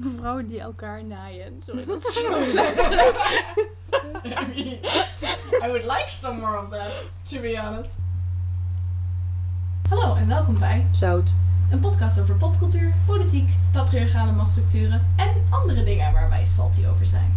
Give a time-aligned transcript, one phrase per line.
[0.00, 1.62] Vrouwen die elkaar naaien.
[1.62, 2.22] Sorry, dat is
[5.64, 7.96] I would like some more of that, to be honest.
[9.88, 11.30] Hallo en welkom bij Zout.
[11.70, 17.36] een podcast over popcultuur, politiek, patriarchale machtsstructuren en andere dingen waar wij salty over zijn.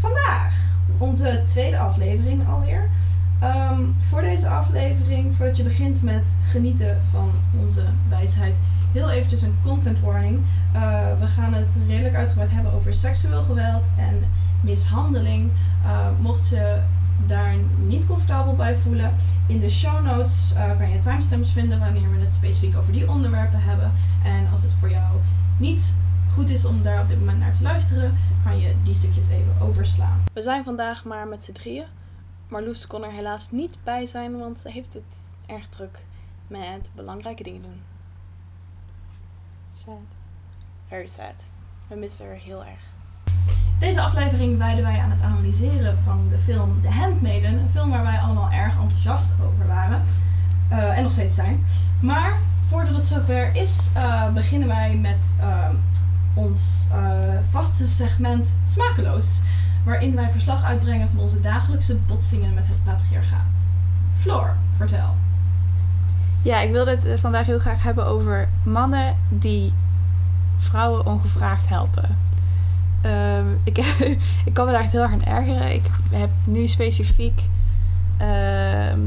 [0.00, 0.54] Vandaag
[0.98, 2.90] onze tweede aflevering alweer.
[3.40, 7.30] Ehm, voor deze aflevering, voordat je begint met genieten van
[7.60, 8.60] onze wijsheid,
[8.92, 10.40] heel eventjes een content warning.
[10.72, 10.80] Eh,
[11.20, 14.24] we gaan het redelijk uitgebreid hebben over seksueel geweld en
[14.60, 15.50] mishandeling.
[15.84, 16.80] Uh, mocht je
[17.26, 17.54] daar
[17.86, 19.14] niet comfortabel bij voelen,
[19.46, 23.10] in de show notes uh, kan je timestamps vinden wanneer we het specifiek over die
[23.10, 23.92] onderwerpen hebben.
[24.24, 25.16] En als het voor jou
[25.58, 25.96] niet
[26.34, 29.54] goed is om daar op dit moment naar te luisteren, kan je die stukjes even
[29.60, 30.22] overslaan.
[30.32, 31.84] We zijn vandaag maar met z'n drieën.
[32.48, 36.02] Marloes kon er helaas niet bij zijn, want ze heeft het erg druk
[36.46, 37.95] met belangrijke dingen doen.
[39.86, 39.94] Sad.
[40.88, 41.44] Very sad.
[41.88, 42.80] We missen haar heel erg.
[43.78, 47.58] Deze aflevering wijden wij aan het analyseren van de film The Handmaiden.
[47.58, 50.02] Een film waar wij allemaal erg enthousiast over waren.
[50.70, 51.64] Uh, en nog steeds zijn.
[52.00, 52.32] Maar
[52.68, 55.68] voordat het zover is, uh, beginnen wij met uh,
[56.34, 56.86] ons
[57.50, 59.40] vaste segment Smakeloos.
[59.84, 63.56] Waarin wij verslag uitbrengen van onze dagelijkse botsingen met het patriarchaat.
[64.16, 65.14] Floor, vertel.
[66.42, 69.72] Ja, ik wilde het vandaag heel graag hebben over mannen die
[70.58, 72.16] vrouwen ongevraagd helpen.
[73.04, 73.78] Uh, ik,
[74.48, 75.74] ik kan me daar echt heel erg aan ergeren.
[75.74, 77.40] Ik heb nu specifiek
[78.22, 78.98] uh,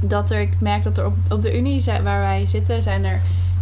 [0.00, 3.20] dat er, ik merk dat er op, op de Unie waar wij zitten, zijn er,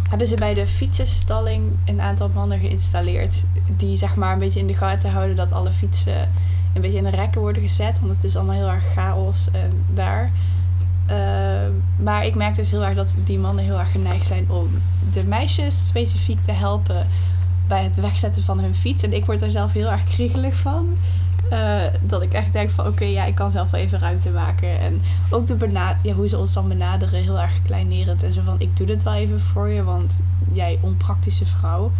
[0.09, 3.43] hebben ze bij de fietsenstalling een aantal mannen geïnstalleerd.
[3.77, 6.29] Die zeg maar een beetje in de gaten houden dat alle fietsen
[6.73, 7.99] een beetje in de rekken worden gezet.
[7.99, 10.31] Want het is allemaal heel erg chaos en daar.
[11.09, 11.15] Uh,
[12.03, 14.69] maar ik merk dus heel erg dat die mannen heel erg geneigd zijn om
[15.13, 17.07] de meisjes specifiek te helpen
[17.67, 19.03] bij het wegzetten van hun fiets.
[19.03, 20.97] En ik word er zelf heel erg kriegelig van.
[21.51, 24.29] Uh, dat ik echt denk van oké, okay, ja, ik kan zelf wel even ruimte
[24.29, 24.79] maken.
[24.79, 28.23] En ook de bena ja, hoe ze ons dan benaderen, heel erg kleinerend.
[28.23, 30.19] En zo van ik doe dit wel even voor je, want
[30.51, 31.91] jij onpraktische vrouw.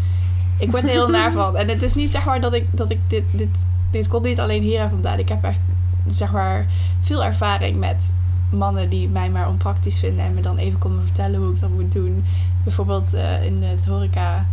[0.57, 1.57] Ik word er heel naar van.
[1.57, 3.49] En het is niet zeg maar dat ik, dat ik dit, dit,
[3.91, 5.19] dit komt niet alleen hier vandaan.
[5.19, 5.59] Ik heb echt
[6.07, 6.67] zeg maar
[7.01, 8.11] veel ervaring met
[8.53, 11.69] mannen die mij maar onpraktisch vinden en me dan even komen vertellen hoe ik dat
[11.69, 12.23] moet doen.
[12.63, 14.45] Bijvoorbeeld uh, in het horeca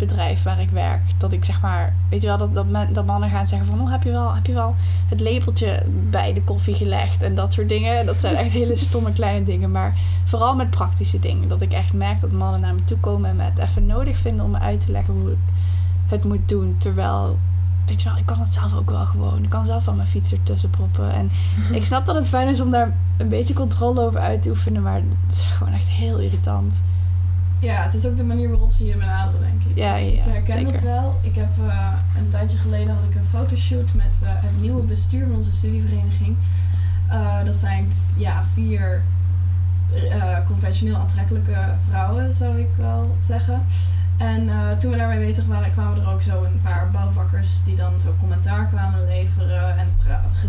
[0.00, 1.00] bedrijf waar ik werk.
[1.18, 3.90] Dat ik zeg maar, weet je wel, dat, dat, dat mannen gaan zeggen van, oh,
[3.90, 4.74] heb je, wel, heb je wel
[5.08, 8.06] het lepeltje bij de koffie gelegd en dat soort dingen.
[8.06, 9.94] Dat zijn echt hele stomme kleine dingen, maar
[10.24, 11.48] vooral met praktische dingen.
[11.48, 14.18] Dat ik echt merk dat mannen naar me toe komen en me het even nodig
[14.18, 15.38] vinden om me uit te leggen hoe ik
[16.06, 16.74] het moet doen.
[16.78, 17.38] Terwijl,
[17.90, 19.42] weet je wel, ik kan het zelf ook wel gewoon.
[19.42, 21.12] Ik kan zelf wel mijn fiets ertussen proppen.
[21.12, 21.30] En
[21.72, 24.82] ik snap dat het fijn is om daar een beetje controle over uit te oefenen,
[24.82, 24.94] maar
[25.26, 26.74] het is gewoon echt heel irritant.
[27.58, 29.76] Ja, het is ook de manier waarop ze je benaderen, denk ik.
[29.76, 30.72] Ja, ja, ik herken zeker.
[30.72, 31.14] het wel.
[31.22, 35.26] Ik heb uh, een tijdje geleden had ik een fotoshoot met uh, het nieuwe bestuur
[35.26, 36.36] van onze studievereniging.
[37.08, 39.02] Uh, dat zijn ja, vier
[40.46, 43.62] conventioneel aantrekkelijke vrouwen, zou ik wel zeggen.
[44.20, 47.76] En uh, toen we daarmee bezig waren, kwamen er ook zo een paar bouwvakkers die
[47.76, 49.78] dan zo commentaar kwamen leveren.
[49.78, 49.88] En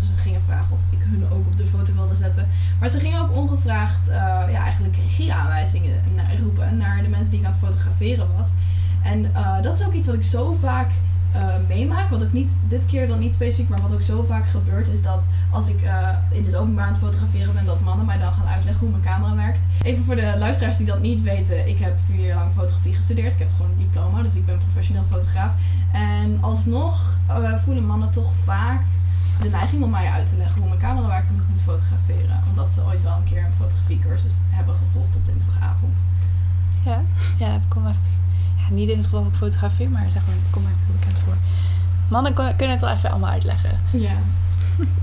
[0.16, 2.48] gingen vragen of ik hun ook op de foto wilde zetten.
[2.80, 4.14] Maar ze gingen ook ongevraagd uh,
[4.52, 6.02] ja, eigenlijk regieaanwijzingen
[6.40, 8.48] roepen naar de mensen die ik aan het fotograferen was.
[9.02, 10.90] En uh, dat is ook iets wat ik zo vaak
[11.68, 12.10] meemaak.
[12.10, 15.02] Wat ook niet, dit keer dan niet specifiek, maar wat ook zo vaak gebeurt, is
[15.02, 15.80] dat als ik
[16.30, 19.02] in het openbaar aan het fotograferen ben, dat mannen mij dan gaan uitleggen hoe mijn
[19.02, 19.60] camera werkt.
[19.82, 23.32] Even voor de luisteraars die dat niet weten, ik heb vier jaar lang fotografie gestudeerd.
[23.32, 25.52] Ik heb gewoon een diploma, dus ik ben professioneel fotograaf.
[25.92, 28.82] En alsnog uh, voelen mannen toch vaak
[29.42, 31.62] de neiging om mij uit te leggen hoe mijn camera werkt en hoe ik moet
[31.62, 32.42] fotograferen.
[32.48, 36.04] Omdat ze ooit wel een keer een fotografiecursus hebben gevolgd op dinsdagavond.
[36.84, 37.00] Ja,
[37.38, 38.21] ja het komt echt.
[38.74, 41.34] Niet in het geval van fotografie, maar zeg maar, het komt echt heel bekend voor.
[42.08, 43.80] Mannen kunnen het wel even allemaal uitleggen.
[43.92, 44.16] Ja.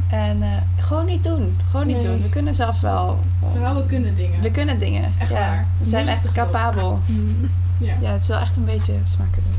[0.10, 0.48] En uh,
[0.78, 1.58] gewoon niet doen.
[1.72, 2.06] Gewoon niet nee.
[2.06, 2.22] doen.
[2.22, 3.20] We kunnen zelf wel.
[3.56, 4.42] Vrouwen kunnen dingen.
[4.42, 5.14] We kunnen dingen.
[5.20, 5.36] Echt ja.
[5.36, 5.68] waar.
[5.78, 7.00] We zijn echt capabel.
[7.06, 7.50] Mm.
[7.78, 7.96] Ja.
[8.02, 9.58] ja, het is wel echt een beetje smakeloos.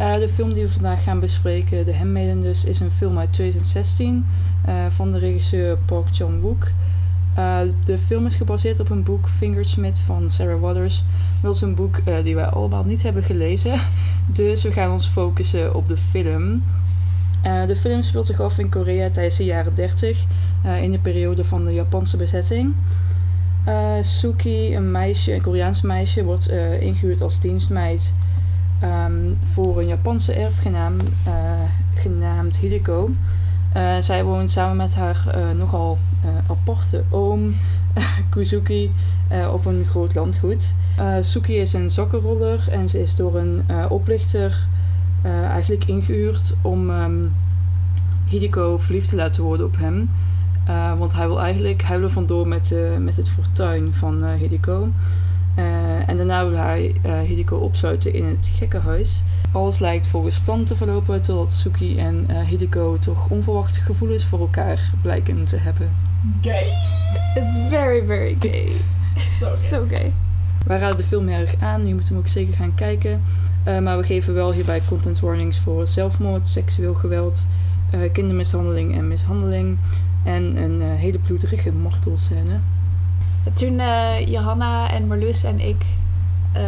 [0.00, 3.32] Uh, de film die we vandaag gaan bespreken, The Handmaiden dus, is een film uit
[3.32, 4.26] 2016
[4.68, 6.66] uh, van de regisseur Park Chan-wook.
[7.38, 11.04] Uh, de film is gebaseerd op een boek Fingersmith van Sarah Waters.
[11.42, 13.80] Dat is een boek die wij allemaal niet hebben gelezen.
[14.26, 16.62] Dus we gaan ons focussen op de film.
[17.46, 20.24] Uh, de film speelt zich af in Korea tijdens de jaren 30,
[20.64, 22.74] uh, in de periode van de Japanse bezetting.
[23.68, 26.48] Uh, Suki, een meisje, een Koreaans meisje, wordt
[26.80, 28.14] ingehuurd als dienstmeid
[28.82, 30.96] um, voor een Japanse erfgenaam
[31.94, 33.10] genaamd Hideko.
[34.00, 35.24] Zij woont samen met haar
[35.56, 35.98] nogal
[36.46, 37.54] aparte oom
[38.30, 38.92] Kuzuki
[39.28, 40.74] eh, op een groot landgoed.
[40.96, 44.66] Eh, Suki is een zakkenroller en ze is door een eh, oplichter
[45.22, 47.18] eh, eigenlijk ingehuurd om ehm,
[48.26, 50.10] Hideko verliefd te laten worden op hem.
[50.64, 54.88] Eh, want hij wil eigenlijk er vandoor met, eh, met het fortuin van eh, Hideko.
[55.54, 59.22] Eh, en daarna wil hij eh, Hideko opsluiten in het gekkenhuis.
[59.52, 64.40] Alles lijkt volgens plan te verlopen, totdat Suki en eh, Hideko toch onverwacht gevoelens voor
[64.40, 65.96] elkaar blijken te hebben.
[66.40, 66.66] Gay.
[67.34, 68.72] It's very, very gay.
[69.40, 69.68] Zo gay.
[69.70, 70.12] So gay.
[70.66, 73.22] Wij raden de film heel erg aan, je moet hem ook zeker gaan kijken.
[73.64, 77.46] Eh, maar we geven wel hierbij content warnings voor zelfmoord, seksueel geweld,
[77.90, 79.78] eh, kindermishandeling en mishandeling.
[80.24, 82.60] En een hele bloederige martelscène.
[83.54, 85.84] Toen eh, Johanna en Marloes en ik
[86.52, 86.62] eh,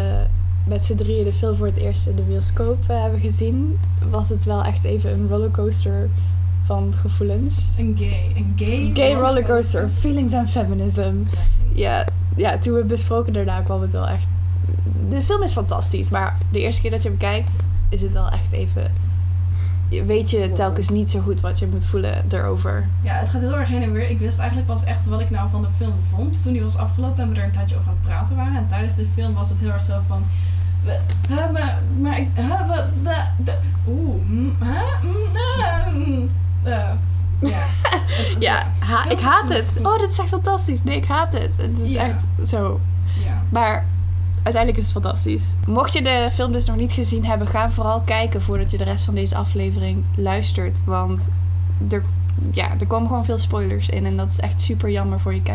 [0.67, 3.79] met z'n drieën de film voor het eerst in de bioscoop eh, hebben gezien,
[4.11, 6.09] was het wel echt even een rollercoaster
[6.65, 7.71] van gevoelens.
[7.79, 8.33] Een gay.
[8.37, 11.15] Een gay, Gay rollercoaster, feelings and feminism.
[11.75, 14.27] Ja, ja, toen we het besproken daarna kwam het wel echt...
[15.09, 17.51] De film is fantastisch, maar de eerste keer dat je hem kijkt,
[17.89, 18.93] is het wel echt even...
[20.06, 22.87] Weet je telkens niet zo goed wat je moet voelen erover.
[23.03, 24.11] Ja, het gaat heel erg heen en weer.
[24.11, 26.77] Ik wist eigenlijk pas echt wat ik nou van de film vond toen die was
[26.77, 28.56] afgelopen en we er een tijdje over aan het praten waren.
[28.56, 30.23] En tijdens de film was het heel erg zo van.
[30.85, 30.99] we-
[31.29, 31.53] hè,
[32.00, 32.29] maar, ik.
[32.35, 33.53] hè, we-
[33.89, 34.23] Oeh.
[34.59, 34.83] hè,
[36.71, 36.97] Ja.
[38.38, 39.71] Ja, ha- ik haat het.
[39.83, 40.83] Oh, dit is echt fantastisch.
[40.83, 41.50] Nee, ik haat het.
[41.56, 42.03] Het is Ja.
[42.09, 42.81] echt zo.
[43.25, 43.43] Ja.
[43.50, 43.85] Maar
[44.43, 45.55] uiteindelijk is het fantastisch.
[45.67, 48.85] Mocht je de film dus nog niet gezien hebben, ga vooral kijken voordat je de
[48.85, 50.85] rest van deze aflevering luistert.
[50.85, 51.29] Want
[51.91, 52.03] er,
[52.53, 54.06] ja, er komen gewoon veel spoilers in.
[54.06, 55.53] En dat is echt super jammer voor je Ja,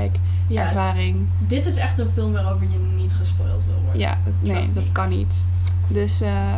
[0.47, 1.15] kijkervaring.
[1.47, 4.01] dit is echt een film waarover je niet gespoild wil worden.
[4.01, 5.43] Ja, nee, dat kan niet.
[5.87, 6.55] Dus eh,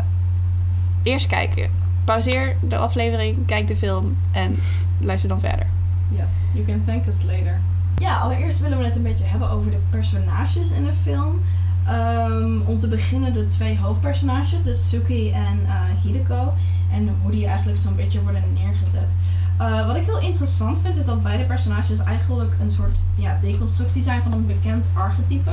[1.04, 1.70] eerst kijken.
[2.04, 4.56] Pauzeer de aflevering, kijk de film en
[5.00, 5.66] luister dan verder.
[6.10, 7.60] Yes, you can thank us later.
[7.98, 11.42] Ja, allereerst willen we het een beetje hebben over de personages in de film.
[11.90, 16.54] Ehm, om te beginnen de twee hoofdpersonages, dus Suki en eh, Hideko.
[16.94, 19.12] En hoe die eigenlijk zo'n beetje worden neergezet.
[19.58, 24.04] Eh, wat ik heel interessant vind, is dat beide personages eigenlijk een soort ja, deconstructie
[24.04, 25.50] zijn van een bekend archetype.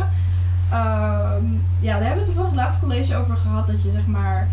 [0.71, 1.45] Ehm,
[1.81, 3.67] ja, daar hebben we het toevallig het laatste college over gehad.
[3.67, 4.49] Dat je zeg maar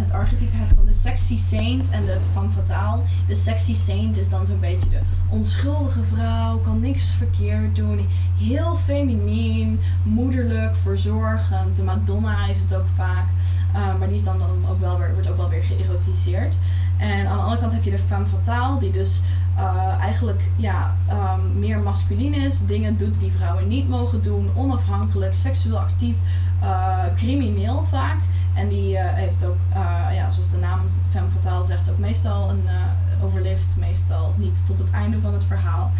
[0.00, 3.02] het archetype hebt van de sexy saint en de femme fatale.
[3.26, 8.08] De sexy saint is dan zo'n beetje de onschuldige vrouw, kan niks verkeerd doen.
[8.38, 11.76] Heel feminien, moederlijk, verzorgend.
[11.76, 13.26] De Madonna is het ook vaak.
[13.72, 16.56] Eh, maar die is dan, dan ook wel weer, wordt ook wel weer geërotiseerd.
[16.98, 19.20] En aan de andere kant heb je de femme fatale, die dus
[19.56, 22.66] eh, eigenlijk ja, ehm, meer masculin is.
[22.66, 24.50] Dingen doet die vrouwen niet mogen doen.
[24.54, 26.16] Onafhankelijk, seksueel actief,
[26.60, 28.18] eh, crimineel vaak.
[28.54, 30.80] En die eh, heeft ook, eh, ja, zoals de naam
[31.10, 35.44] femme fatale zegt, ook meestal een, eh, overleeft meestal niet tot het einde van het
[35.44, 35.90] verhaal.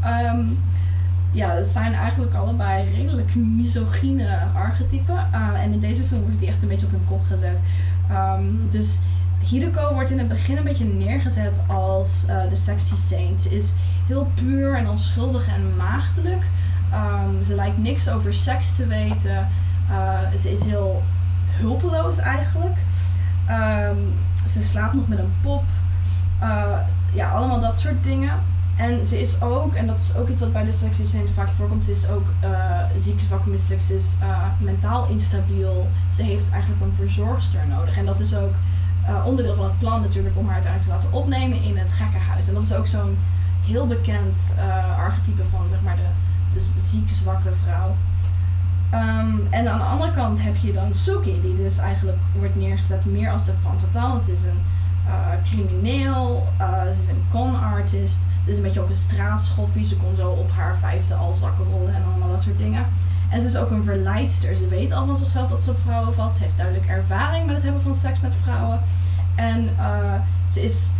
[0.00, 0.44] Ehm,
[1.32, 5.32] ja, het zijn eigenlijk allebei redelijk misogyne archetypen.
[5.32, 7.58] En in deze film wordt die echt een beetje op hun kop gezet.
[8.10, 8.98] Ehm, dus
[9.40, 13.42] Hideko wordt in het begin een beetje neergezet als de sexy saint.
[13.42, 13.72] Ze is
[14.06, 16.42] heel puur en onschuldig en maagdelijk.
[16.92, 19.48] Ehm, ze lijkt niks over seks te weten.
[20.38, 21.02] Ze is heel
[21.60, 22.76] hulpeloos eigenlijk.
[23.46, 23.96] Ehm,
[24.46, 25.64] ze slaapt nog met een pop.
[26.40, 26.78] Eh,
[27.12, 28.32] ja, allemaal dat soort dingen.
[28.76, 31.48] En ze is ook, en dat is ook iets wat bij de sexy saint vaak
[31.48, 33.82] voorkomt, ze is ook uh, ziek, zwak, misselijk.
[33.82, 35.88] Ze is eh, mentaal instabiel.
[36.14, 37.96] Ze heeft eigenlijk een verzorgster nodig.
[37.96, 38.54] En dat is ook
[39.06, 42.48] eh, onderdeel van het plan natuurlijk om haar uiteindelijk te laten opnemen in het gekkenhuis.
[42.48, 43.18] En dat is ook zo'n
[43.66, 45.96] heel bekend eh, archetype van zeg maar
[46.52, 47.94] de zieke, zwakke vrouw.
[48.90, 53.04] Ehm, en aan de andere kant heb je dan Suki, die dus eigenlijk wordt neergezet
[53.04, 54.12] meer als de femme fatale.
[54.12, 54.60] Want Ze is een
[55.44, 59.84] crimineel, uh, ze is een con artist, ze is een beetje ook een straatschoffie.
[59.84, 62.86] Ze kon zo op haar vijfde al zakken rollen en allemaal dat soort dingen.
[63.30, 64.56] En ze is ook een verleidster.
[64.56, 66.34] Ze weet al van zichzelf dat ze op vrouwen valt.
[66.34, 68.80] Ze heeft duidelijk ervaring met het hebben van seks met vrouwen.
[69.34, 70.14] En uh,
[70.50, 70.90] ze is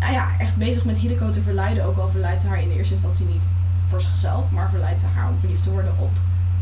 [0.00, 1.84] nou ja, echt bezig met Hideko te verleiden.
[1.84, 3.52] Ook al verleidt ze haar in de eerste instantie niet
[3.86, 6.10] voor zichzelf, maar verleidt ze haar om verliefd te worden op,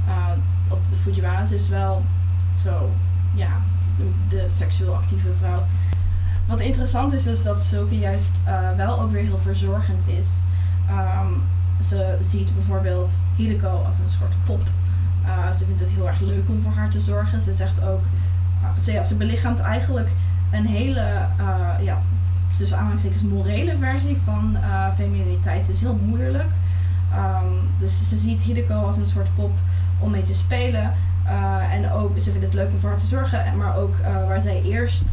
[0.08, 0.26] uh,
[0.68, 1.44] op de Fujiwara.
[1.44, 2.02] Ze is wel
[2.62, 2.90] zo,
[3.34, 3.48] ja,
[4.28, 5.62] de seksueel actieve vrouw.
[6.46, 10.28] Wat interessant is, is dat Soki juist uh, wel ook weer heel verzorgend is.
[10.90, 11.42] Um,
[11.82, 14.62] ze ziet bijvoorbeeld Hideko als een soort pop.
[15.24, 17.42] Uh, ze vindt het heel erg leuk om voor haar te zorgen.
[17.42, 18.00] Ze zegt ook,
[18.80, 20.10] ze, ja, ze belichaamt eigenlijk
[20.52, 21.26] een hele,
[21.80, 21.98] ja,
[22.56, 25.66] tussen aanhalingstekens morele versie van uh, femininiteit.
[25.66, 26.50] Ze is heel moederlijk.
[27.14, 29.52] Um, dus ze ziet Hideko als een soort pop
[29.98, 30.94] om mee te spelen.
[31.26, 33.56] Uh, en ook, ze vindt het leuk om voor haar te zorgen.
[33.56, 35.04] Maar ook uh, waar zij eerst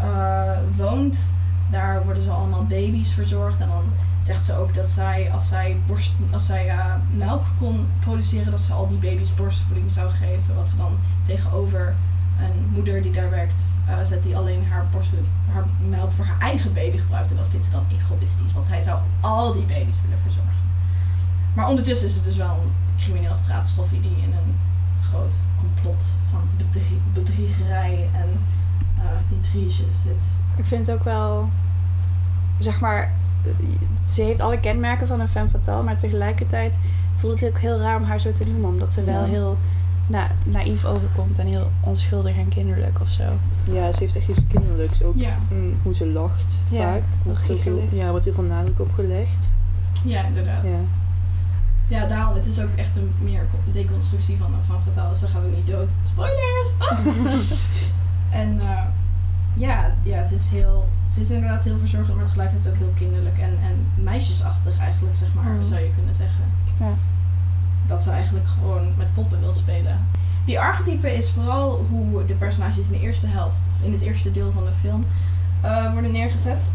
[0.00, 1.32] uh, woont,
[1.70, 3.60] daar worden ze allemaal baby's verzorgd.
[3.60, 3.84] En dan
[4.20, 8.60] zegt ze ook dat zij, als zij, borst, als zij eh, melk kon produceren, dat
[8.60, 10.54] ze al die baby's borstvoeding zou geven.
[10.54, 11.94] Wat ze dan tegenover
[12.40, 14.86] een moeder die daar werkt, eh, zet die alleen haar,
[15.52, 17.30] haar melk voor haar eigen baby gebruikt.
[17.30, 20.47] En dat vindt ze dan egoïstisch, want zij zou al die baby's willen verzorgen.
[21.58, 24.56] Maar ondertussen is het dus wel een crimineel straatschoffie die in een
[25.10, 28.28] groot complot van bedrie- bedriegerij en
[28.98, 30.24] eh intrige zit.
[30.56, 31.48] Ik vind het ook wel,
[32.58, 33.12] zeg maar,
[33.44, 33.50] eh,
[34.04, 36.78] ze heeft alle kenmerken van een femme fatale, maar tegelijkertijd
[37.16, 39.30] voelt het ook heel raar om haar zo te noemen, omdat ze wel Ja.
[39.30, 39.56] heel
[40.06, 43.22] na, naïef overkomt en heel onschuldig en kinderlijk of zo.
[43.64, 45.02] Ja, ze heeft echt iets kinderlijks.
[45.02, 45.36] Ook Ja.
[45.50, 47.02] mm, hoe ze lacht Ja, vaak.
[47.22, 48.00] Wordt ook heel, giechelig.
[48.04, 49.54] ja, wordt heel veel nadruk op gelegd.
[50.04, 50.64] Ja, inderdaad.
[50.64, 50.78] Ja.
[51.88, 52.34] Ja, daarom.
[52.34, 55.14] Het is ook echt een meer co- deconstructie van een van fataal.
[55.14, 55.90] Ze gaat ook niet dood.
[56.06, 56.74] Spoilers!
[56.78, 56.98] Ah!
[58.42, 58.82] en eh,
[59.54, 60.88] ja, het, ja, het is heel...
[61.08, 65.28] Het is inderdaad heel verzorgend, maar tegelijkertijd ook heel kinderlijk en, en meisjesachtig eigenlijk, zeg
[65.34, 65.64] maar, Mm.
[65.64, 66.44] zou je kunnen zeggen.
[66.80, 66.90] Ja.
[67.86, 69.98] Dat ze eigenlijk gewoon met poppen wil spelen.
[70.44, 74.32] Die archetype is vooral hoe de personages in de eerste helft, of in het eerste
[74.32, 75.04] deel van de film,
[75.60, 76.70] eh, worden neergezet.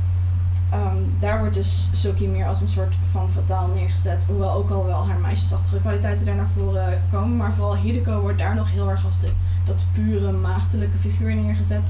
[0.74, 4.24] Ehm, daar wordt dus Soki meer als een soort van fataal neergezet.
[4.28, 7.38] Hoewel ook al wel haar meisjesachtige kwaliteiten daar naar voren komen.
[7.38, 9.30] Maar vooral Hideko wordt daar nog heel erg als de,
[9.66, 11.84] dat pure maagdelijke figuur neergezet.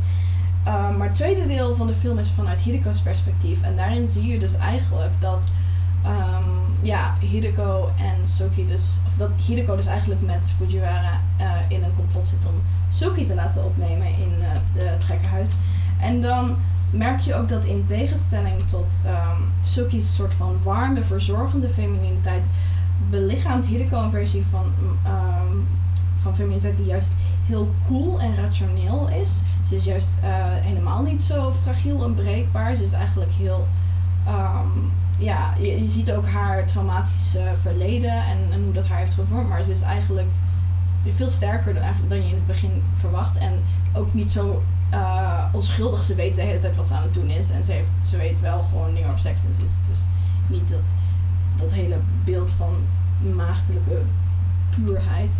[0.63, 3.61] Ehm, maar het tweede deel van de film is vanuit Hideko's perspectief.
[3.63, 5.47] En daarin zie je dus eigenlijk dat
[6.03, 6.49] ehm,
[6.81, 8.99] ja, Hideko en Soki dus...
[9.05, 13.35] Of dat Hideko dus eigenlijk met Fujiwara eh, in een complot zit om Soki te
[13.35, 15.49] laten opnemen in eh, de- het gekkenhuis.
[16.01, 16.55] En dan
[16.93, 22.45] merk je ook dat in tegenstelling tot ehm Soki's soort van warme, verzorgende femininiteit,
[23.09, 24.73] belichaamt Hideko een versie van,
[25.03, 25.57] ehm,
[26.17, 27.11] van femininiteit die juist
[27.45, 29.41] heel cool en rationeel is.
[29.65, 32.75] Ze is juist eh, helemaal niet zo fragiel en breekbaar.
[32.75, 33.67] Ze is eigenlijk heel.
[34.25, 34.67] ehm,
[35.17, 39.49] ja, je, ziet ook haar traumatische verleden en, en hoe dat haar heeft gevormd.
[39.49, 40.27] Maar ze is eigenlijk
[41.15, 43.37] veel sterker dan, dan je in het begin verwacht.
[43.37, 43.53] En
[43.93, 44.61] ook niet zo
[44.93, 46.03] eh, onschuldig.
[46.03, 47.49] Ze weet de hele tijd wat ze aan het doen is.
[47.51, 49.45] En ze, heeft, ze weet wel gewoon seks.
[49.45, 49.99] En ze is dus
[50.47, 50.83] niet dat,
[51.55, 52.73] dat hele beeld van
[53.35, 54.01] maagdelijke
[54.69, 55.35] puurheid.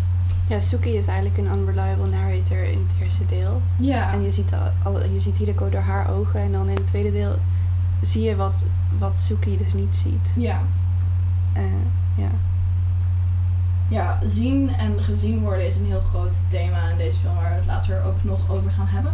[0.48, 3.62] Ja, Suki is eigenlijk een unreliable narrator in het eerste deel.
[3.76, 4.12] Ja.
[4.12, 6.40] En je ziet, al, al- je ziet Hideko door haar ogen.
[6.40, 7.38] En dan in het tweede deel
[8.02, 8.66] zie je wat,
[8.98, 10.28] wat Suki dus niet ziet.
[10.36, 10.60] ja.
[11.52, 11.62] Eh,
[12.16, 12.28] ja.
[13.88, 17.56] ja, zien en gezien worden is een heel groot thema in deze film waar we
[17.56, 19.12] het later ook nog over gaan hebben.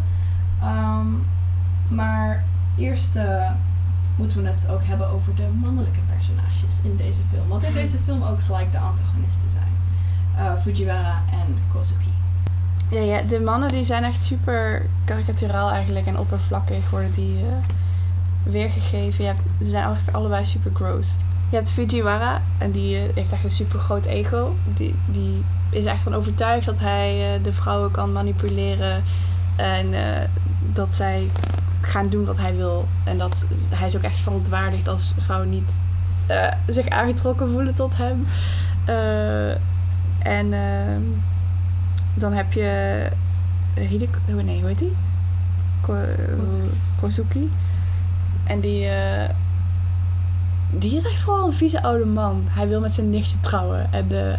[0.63, 1.07] Ehm,
[1.89, 2.45] maar
[2.77, 3.51] eerst eh,
[4.17, 7.49] moeten we het ook hebben over de mannelijke personages in deze film.
[7.49, 9.73] Want in deze film ook gelijk de antagonisten zijn.
[10.37, 12.13] Eh, Fujiwara en Kozuki.
[12.91, 18.53] Ja, ja, de mannen die zijn echt super karikaturaal eigenlijk en oppervlakkig worden die eh,
[18.53, 19.25] weergegeven.
[19.25, 21.17] Je hebt, ze zijn echt allebei super gross.
[21.51, 24.55] Je hebt Fujiwara en die heeft echt een super groot ego.
[24.75, 29.03] Die, die is echt van overtuigd dat hij de vrouwen kan manipuleren
[29.57, 29.95] en
[30.73, 31.31] dat zij
[31.81, 32.89] gaan doen wat hij wil.
[33.05, 35.79] En dat hij is ook echt verontwaardigd als vrouwen niet
[36.27, 38.27] eh, zich aangetrokken voelen tot hem.
[38.85, 39.51] Eh,
[40.23, 41.03] en ehm,
[42.15, 43.03] dan heb je
[43.75, 44.97] Hideko, nee, hoe heet die?
[45.81, 45.95] Ko,
[46.37, 46.71] Kozuki.
[47.01, 47.51] Kozuki.
[48.45, 49.29] En die, eh,
[50.71, 52.43] die is echt gewoon een vieze oude man.
[52.49, 53.93] Hij wil met zijn nichtje trouwen.
[53.93, 54.39] En eh,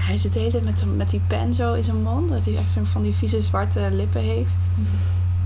[0.00, 2.28] hij zit de hele tijd met, met die pen zo in zijn mond.
[2.28, 4.68] Dat hij echt van die vieze zwarte lippen heeft.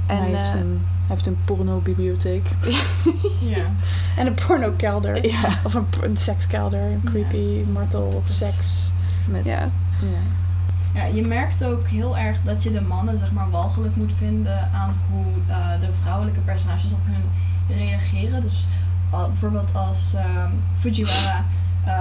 [0.06, 2.50] En, hij, heeft eh, een, hij heeft een pornobibliotheek.
[3.40, 3.64] Ja.
[4.16, 5.26] en een pornokelder.
[5.26, 5.48] Ja.
[5.64, 6.80] Of een, een sekskelder.
[6.80, 8.90] Een creepy martel of seks.
[9.26, 9.60] Met, Ja.
[10.00, 10.42] ja.
[10.94, 14.70] Ja, je merkt ook heel erg dat je de mannen zeg maar walgelijk moet vinden
[14.72, 18.40] aan hoe eh, de vrouwelijke personages op hun reageren.
[18.40, 18.66] Dus
[19.10, 21.44] bijvoorbeeld als ehm, Fujiwara
[21.84, 21.92] eh,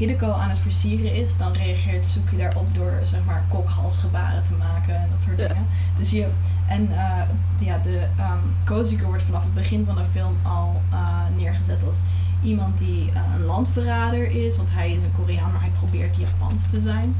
[0.00, 4.94] Hideko aan het versieren is, dan reageert Suki daarop door zeg maar kokhalsgebaren te maken
[4.94, 5.48] en dat soort Ja.
[5.48, 5.66] dingen.
[5.98, 6.28] Dus je,
[6.68, 7.22] en eh,
[7.58, 10.98] ja, de ehm Kozuki wordt vanaf het begin van de film al eh,
[11.36, 11.96] neergezet als
[12.42, 16.66] iemand die eh, een landverrader is, want hij is een Koreaan, maar hij probeert Japans
[16.66, 17.14] te zijn.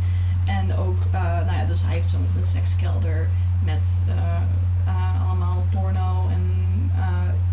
[0.45, 3.29] En ook, nou ja, dus hij heeft zo'n sekskelder
[3.65, 3.89] met
[5.29, 6.43] allemaal porno en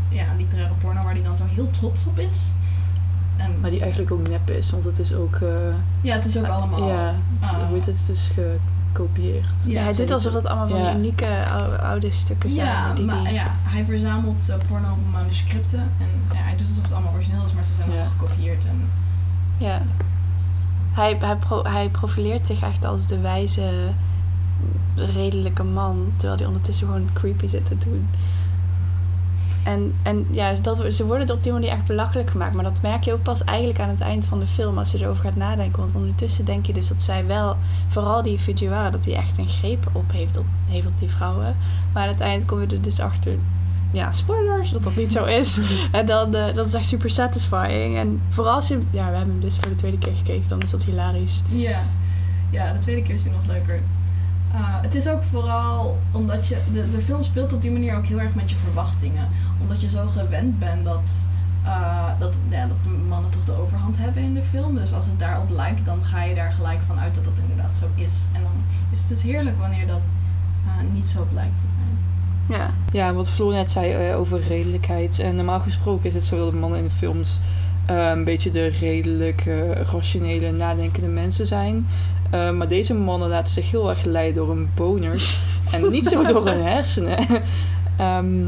[0.09, 2.37] ja, literaire porno waar hij dan zo heel trots op is.
[3.37, 5.35] En, Maar die eigenlijk ook nep is, want het is ook...
[5.35, 5.47] eh,
[6.01, 6.87] ja, het is ook allemaal.
[6.87, 7.67] Ja, het- ah.
[7.67, 7.97] hoe heet het?
[7.99, 8.31] Het is
[8.91, 9.45] gekopieerd.
[9.67, 10.89] Ja, hij doet alsof het allemaal van Ja.
[10.89, 12.65] die unieke oude, oude stukken zijn.
[12.65, 16.83] Ja, die maar die- ja, hij verzamelt eh, porno manuscripten en ja, hij doet alsof
[16.83, 17.95] het allemaal origineel is, maar ze zijn Ja.
[17.95, 18.65] allemaal gekopieerd.
[18.65, 18.89] En,
[19.57, 19.81] Ja.
[20.91, 23.71] Hij, hij, pro- hij profileert zich echt als de wijze,
[24.95, 26.11] redelijke man.
[26.15, 28.07] Terwijl hij ondertussen gewoon creepy zit te doen.
[29.67, 32.53] En, en ja, dat, ze worden op die manier echt belachelijk gemaakt.
[32.53, 34.97] Maar dat merk je ook pas eigenlijk aan het eind van de film als je
[34.97, 35.79] erover gaat nadenken.
[35.79, 37.57] Want ondertussen denk je dus dat zij wel,
[37.87, 41.55] vooral die Fujiwara, dat hij echt een greep op heeft op, heeft op die vrouwen.
[41.93, 43.33] Maar aan het eind kom je er dus achter,
[43.91, 45.59] ja, spoilers, dat dat niet zo is.
[45.91, 47.97] en dan, eh, dat is echt super satisfying.
[47.97, 50.61] En vooral als je, ja, we hebben hem dus voor de tweede keer gekeken, dan
[50.61, 51.41] is dat hilarisch.
[51.49, 51.83] Ja.
[52.49, 53.79] ja, de tweede keer is hij nog leuker.
[54.53, 56.57] Uh, het is ook vooral omdat je.
[56.73, 59.27] De, de film speelt op die manier ook heel erg met je verwachtingen.
[59.61, 61.25] Omdat je zo gewend bent dat.
[61.63, 62.77] Uh, dat, ja, dat
[63.07, 64.75] mannen toch de overhand hebben in de film.
[64.75, 67.75] Dus als het daarop lijkt, dan ga je daar gelijk van uit dat dat inderdaad
[67.75, 68.25] zo is.
[68.33, 68.51] En dan
[68.91, 70.01] is het dus heerlijk wanneer dat
[70.65, 71.97] uh, niet zo blijkt te zijn.
[72.59, 75.19] Ja, Ja, wat Floor net zei eh, over redelijkheid.
[75.19, 77.39] En normaal gesproken is het zo dat mannen in de films
[77.85, 81.87] eh, een beetje de redelijk eh, rationele, nadenkende mensen zijn.
[82.29, 85.39] Eh, maar deze mannen laten zich heel erg leiden door hun boners
[85.71, 87.25] en niet zo door hun hersenen.
[87.97, 88.45] Ehm,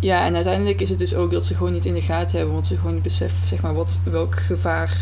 [0.00, 2.54] ja, en uiteindelijk is het dus ook dat ze gewoon niet in de gaten hebben,
[2.54, 4.96] want ze gewoon niet beseffen zeg maar, wat, welk gevaar,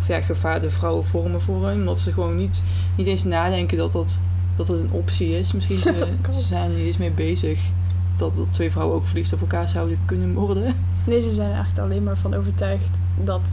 [0.00, 1.78] of ja, gevaar de vrouwen vormen voor hen.
[1.78, 2.62] Omdat ze gewoon niet,
[2.96, 4.20] niet eens nadenken dat dat,
[4.56, 5.52] dat dat een optie is.
[5.52, 7.70] Misschien ze, ze zijn er niet eens mee bezig
[8.16, 10.74] dat, dat twee vrouwen ook verliefd op elkaar zouden kunnen worden.
[11.04, 12.90] deze zijn er echt alleen maar van overtuigd
[13.24, 13.48] dat,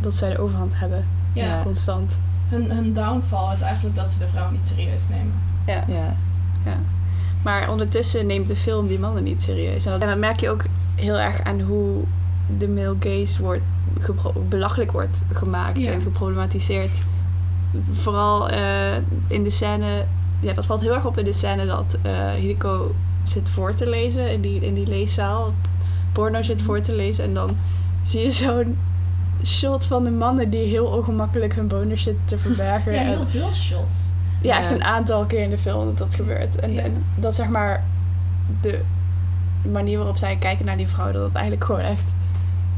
[0.00, 1.04] dat zij de overhand hebben.
[1.32, 1.62] Ja.
[1.62, 2.16] Constant.
[2.50, 5.32] Hun, hun downfall is eigenlijk dat ze de vrouw niet serieus nemen.
[5.66, 5.84] Ja.
[6.64, 6.76] Ja,
[7.42, 9.84] Maar ondertussen neemt de film die mannen niet serieus.
[9.86, 10.64] En dat, en dat merk je ook
[10.94, 12.02] heel erg aan hoe
[12.58, 13.72] de male gaze wordt
[14.48, 15.90] belachelijk wordt gemaakt Ja.
[15.92, 16.90] en geproblematiseerd.
[17.92, 18.96] Vooral eh,
[19.28, 20.04] in de scène,
[20.40, 23.88] ja, dat valt heel erg op in de scène dat eh Hideko zit voor te
[23.88, 25.52] lezen in die, in die leeszaal.
[26.12, 27.50] Porno zit voor te lezen en dan
[28.02, 28.76] zie je zo'n
[29.44, 32.92] shot van de mannen die heel ongemakkelijk hun bonus zitten te verbergen.
[32.94, 33.96] Ja, En- heel veel shots.
[34.40, 36.56] ja, echt een aantal keer in de film dat dat gebeurt.
[36.56, 36.82] En, Ja.
[36.82, 37.84] en dat zeg maar
[38.60, 38.80] de
[39.70, 42.04] manier waarop zij kijken naar die vrouw, dat het eigenlijk gewoon echt.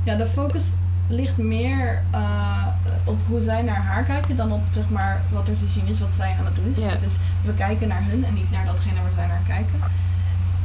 [0.05, 0.65] Ja, de focus
[1.09, 2.67] ligt meer eh,
[3.05, 6.01] op hoe zij naar haar kijken dan op zeg maar, wat er te zien is,
[6.01, 6.83] wat zij aan het doen is.
[6.83, 6.89] Ja.
[6.89, 9.81] Het is we kijken naar hun en niet naar datgene waar zij naar kijken.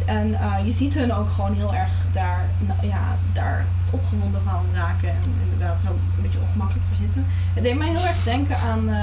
[0.07, 4.65] En eh, je ziet hun ook gewoon heel erg daar, nou, ja, daar opgewonden van
[4.73, 7.25] raken en inderdaad zo een beetje ongemakkelijk voor zitten.
[7.53, 8.95] Het deed mij heel erg denken aan eh,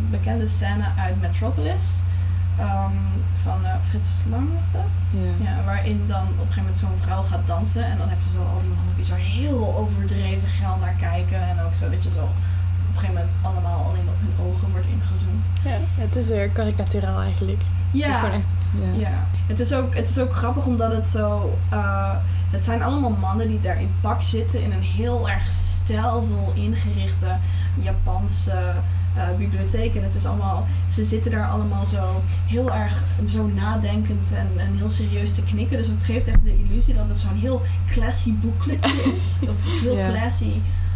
[0.00, 1.84] een bekende scène uit Metropolis.
[2.58, 2.92] ehm,
[3.42, 4.94] van eh, Frits Lang was dat?
[5.10, 5.44] ja.
[5.44, 7.84] Ja, waarin dan op een gegeven moment zo'n vrouw gaat dansen.
[7.84, 11.48] En dan heb je zo al die mannen die zo heel overdreven geil naar kijken.
[11.48, 12.28] En ook zo dat je zo
[12.94, 15.44] een gegeven moment allemaal alleen op hun ogen wordt ingezoomd.
[15.64, 17.58] Ja, het is weer karikaturaal eigenlijk.
[17.58, 18.46] Het is Ja, echt.
[18.80, 19.00] Ja.
[19.08, 19.26] ja.
[19.46, 21.58] Het, is ook, het is ook grappig omdat het zo...
[21.70, 22.10] eh,
[22.50, 27.36] het zijn allemaal mannen die daar in pak zitten in een heel erg stijlvol ingerichte
[27.80, 28.72] Japanse
[29.16, 29.94] eh, bibliotheek.
[29.94, 30.66] En het is allemaal...
[30.88, 35.76] Ze zitten daar allemaal zo heel erg zo nadenkend en, en heel serieus te knikken.
[35.78, 39.36] Dus het geeft echt de illusie dat het zo'n heel classy boekclubje is.
[39.48, 40.08] Of heel Ja.
[40.08, 40.52] classy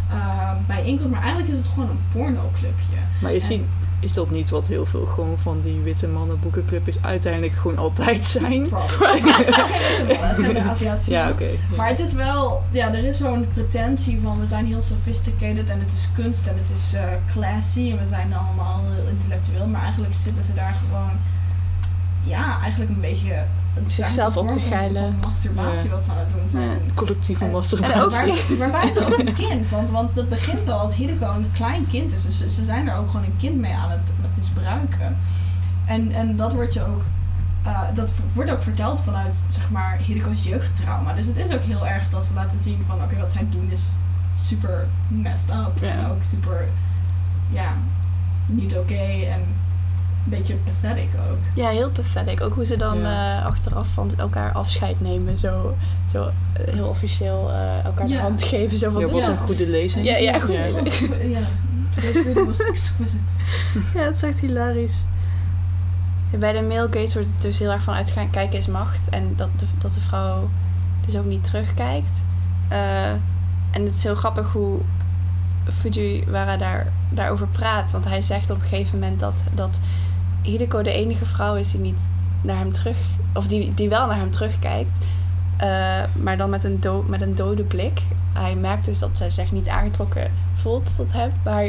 [0.09, 1.11] eh bijeenkomst.
[1.11, 2.97] Maar eigenlijk is het gewoon een pornoclubje.
[3.21, 6.39] Maar is, die, En- is dat niet wat heel veel gewoon van die witte mannen
[6.39, 8.69] boekenclub is uiteindelijk gewoon altijd zijn?
[8.69, 9.31] Probably.
[9.31, 11.43] Het zijn de Aziatische Ja, oké.
[11.43, 11.75] ja.
[11.77, 15.79] Maar het is wel, ja, er is zo'n pretentie van we zijn heel sophisticated en
[15.79, 19.67] het is kunst en het is eh, classy en we zijn allemaal heel intellectueel.
[19.67, 21.11] Maar eigenlijk zitten ze daar gewoon,
[22.23, 23.43] ja, eigenlijk een beetje
[23.87, 25.15] Zichzelf op te geilen.
[25.19, 25.95] Van masturbatie Ja.
[25.95, 26.69] wat ze aan het doen zijn.
[26.69, 26.93] Ja.
[26.93, 28.27] Collectieve En- masturbatie.
[28.57, 31.87] Waar, waarbij het ook een kind, want, want dat begint al als Hideko een klein
[31.87, 32.23] kind is.
[32.23, 33.99] Dus ze, ze zijn er ook gewoon een kind mee aan het,
[34.37, 35.17] misbruiken.
[35.85, 37.01] En, en dat wordt je ook,
[37.63, 41.13] eh, dat wordt ook verteld vanuit zeg maar Hideko's jeugdtrauma.
[41.13, 43.69] Dus het is ook heel erg dat ze laten zien van oké, wat zij doen
[43.71, 43.81] is
[44.43, 45.83] super messed up.
[45.83, 45.87] Ja.
[45.87, 46.67] En ook super,
[47.51, 47.73] ja,
[48.45, 49.41] niet oké en
[50.29, 51.37] beetje pathetic ook.
[51.55, 52.41] Ja, heel pathetic.
[52.41, 53.37] Ook hoe ze dan Ja.
[53.39, 55.37] eh, achteraf van elkaar afscheid nemen.
[55.37, 55.75] Zo,
[56.11, 58.77] zo eh, heel officieel eh, elkaar de hand geven.
[58.77, 59.31] Zo van, Ja, was Ja.
[59.31, 60.05] een goede lezing.
[60.05, 60.53] Ja, ja, goed.
[60.55, 61.39] Ja.
[62.33, 63.23] Ja, was exquisite.
[63.93, 64.97] Ja, het is echt hilarisch.
[66.39, 69.09] Bij de male gaze wordt het dus heel erg van uitgegaan, kijken is macht.
[69.09, 70.49] En dat de, dat de vrouw
[71.05, 72.21] dus ook niet terugkijkt.
[72.67, 73.11] Eh,
[73.71, 74.79] en het is heel grappig hoe
[75.79, 77.91] Fujiwara daar, daarover praat.
[77.91, 79.79] Want hij zegt op een gegeven moment dat, dat
[80.51, 81.99] Hideko de enige vrouw is die niet
[82.41, 82.97] naar hem terug...
[83.33, 84.97] Of die, die wel naar hem terugkijkt.
[85.57, 85.67] eh,
[86.13, 88.01] maar dan met een, do, met een dode blik.
[88.33, 91.31] Hij merkt dus dat zij zich niet aangetrokken voelt tot hem.
[91.43, 91.65] Maar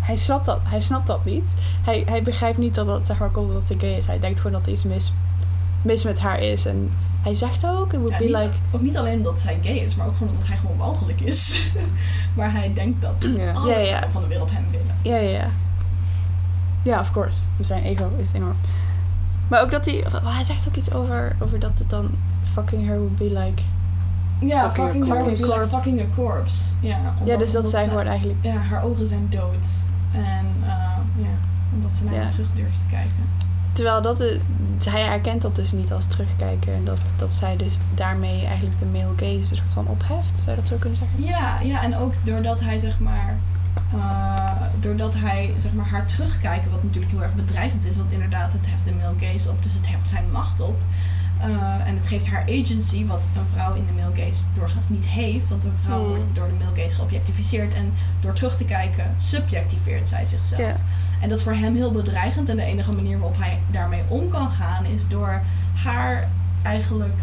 [0.00, 1.48] hij, snapt, dat, hij snapt dat niet.
[1.82, 4.06] Hij, hij begrijpt niet dat dat zeg maar komt omdat ze gay is.
[4.06, 5.12] Hij denkt gewoon dat er iets mis,
[5.82, 6.66] mis met haar is.
[6.66, 6.90] En
[7.22, 8.50] hij zegt ook, it would Ja, be niet- like...
[8.70, 11.70] ook niet alleen omdat zij gay is, maar ook gewoon omdat hij gewoon walgelijk is.
[12.36, 13.52] maar hij denkt dat Ja.
[13.52, 14.96] alle Ja, van de wereld hem willen.
[15.22, 15.48] Ja, ja,
[16.86, 17.00] ja.
[17.00, 17.40] Of course.
[17.60, 18.56] Zijn ego is enorm.
[19.48, 20.04] Maar ook dat hij...
[20.24, 22.10] Hij zegt ook iets over, over dat het dan...
[22.52, 23.62] Fucking her would be like...
[24.40, 25.46] Ja, Fucking fucking, her corpse.
[25.46, 26.72] would be like fucking a corpse.
[27.24, 28.38] Ja, dus dat zij gewoon eigenlijk...
[28.42, 29.66] Ja, haar ogen zijn dood.
[30.12, 30.66] En uh,
[31.16, 31.28] ja,
[31.74, 32.20] omdat ze naar Ja.
[32.20, 33.24] hem terug durft te kijken.
[33.72, 34.18] Terwijl dat...
[34.18, 34.40] het-
[34.84, 36.74] hij herkent dat dus niet als terugkijken.
[36.74, 40.38] En dat, dat zij dus daarmee eigenlijk de male gaze soort van opheft.
[40.38, 41.24] Zou je dat zo kunnen zeggen?
[41.24, 43.36] Ja, ja, en ook doordat hij zeg maar.
[43.94, 48.52] Eh, doordat hij zeg maar haar terugkijken, wat natuurlijk heel erg bedreigend is, want inderdaad,
[48.52, 50.80] het heft de male gaze op, dus het heft zijn macht op.
[51.40, 55.06] Eh, en het geeft haar agency, wat een vrouw in de male gaze doorgaans niet
[55.06, 56.08] heeft, want een vrouw Hmm.
[56.08, 60.76] wordt door de male gaze geobjectificeerd en door terug te kijken subjectiveert zij zichzelf.
[61.20, 64.28] En dat is voor hem heel bedreigend en de enige manier waarop hij daarmee om
[64.28, 65.42] kan gaan is door
[65.74, 66.28] haar
[66.62, 67.18] eigenlijk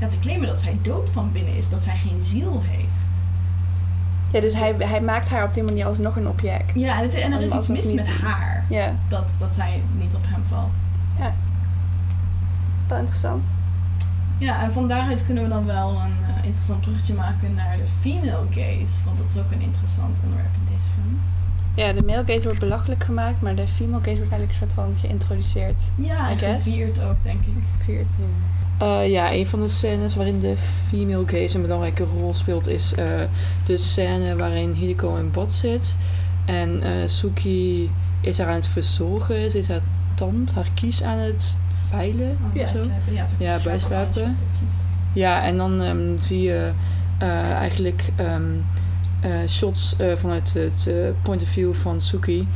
[0.00, 3.07] ja, te claimen dat zij dood van binnen is, dat zij geen ziel heeft.
[4.30, 6.72] Ja, dus hij, hij maakt haar op die manier alsnog een object.
[6.74, 8.64] Ja, en, het, en er is iets mis niet- met haar.
[8.68, 8.92] Ja.
[9.08, 10.74] Dat, dat zij niet op hem valt.
[12.88, 13.44] Wel interessant.
[14.38, 17.88] Ja, en van daaruit kunnen we dan wel een eh, interessant bruggetje maken naar de
[18.00, 19.04] female gaze.
[19.04, 21.20] Want dat is ook een interessant onderwerp in deze film.
[21.74, 24.72] Ja, de male gaze wordt belachelijk gemaakt, maar de female gaze wordt eigenlijk een soort
[24.72, 25.82] van geïntroduceerd.
[25.94, 27.52] Ja, en gevierd ook, denk ik.
[27.78, 28.14] Gevierd.
[28.78, 32.94] Eh, ja, een van de scènes waarin de female gaze een belangrijke rol speelt is
[32.94, 33.06] eh,
[33.66, 35.96] de scène waarin Hideko in bad zit.
[36.44, 39.50] En eh, Suki is haar aan het verzorgen.
[39.50, 39.80] Ze is haar
[40.14, 42.30] tand, haar kies aan het veilen.
[42.30, 42.54] Oh,
[43.38, 43.58] Ja.
[43.64, 44.22] bijslijpen.
[44.22, 44.34] Ja, Ja.
[45.12, 46.70] Ja, en dan ehm, zie je
[47.58, 50.90] eigenlijk eh, shots vanuit het
[51.22, 52.48] point of view van Suki.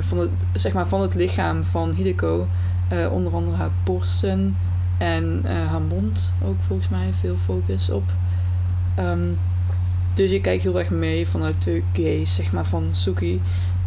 [0.00, 2.46] van, het, zeg maar van het lichaam van Hideko.
[3.10, 4.56] Onder andere haar borsten
[5.02, 8.02] en eh, haar mond ook volgens mij veel focus op.
[8.94, 9.28] Ehm,
[10.14, 13.40] dus je kijkt heel erg mee vanuit de gaze zeg maar, van Suki.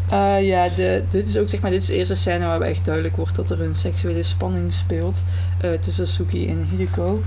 [0.10, 2.86] Eh, ja, de, dit is ook zeg maar, dit is de eerste scène waarbij echt
[2.86, 5.23] duidelijk wordt dat er een seksuele spanning speelt
[5.58, 7.21] eh, tussen Suki en Hideko.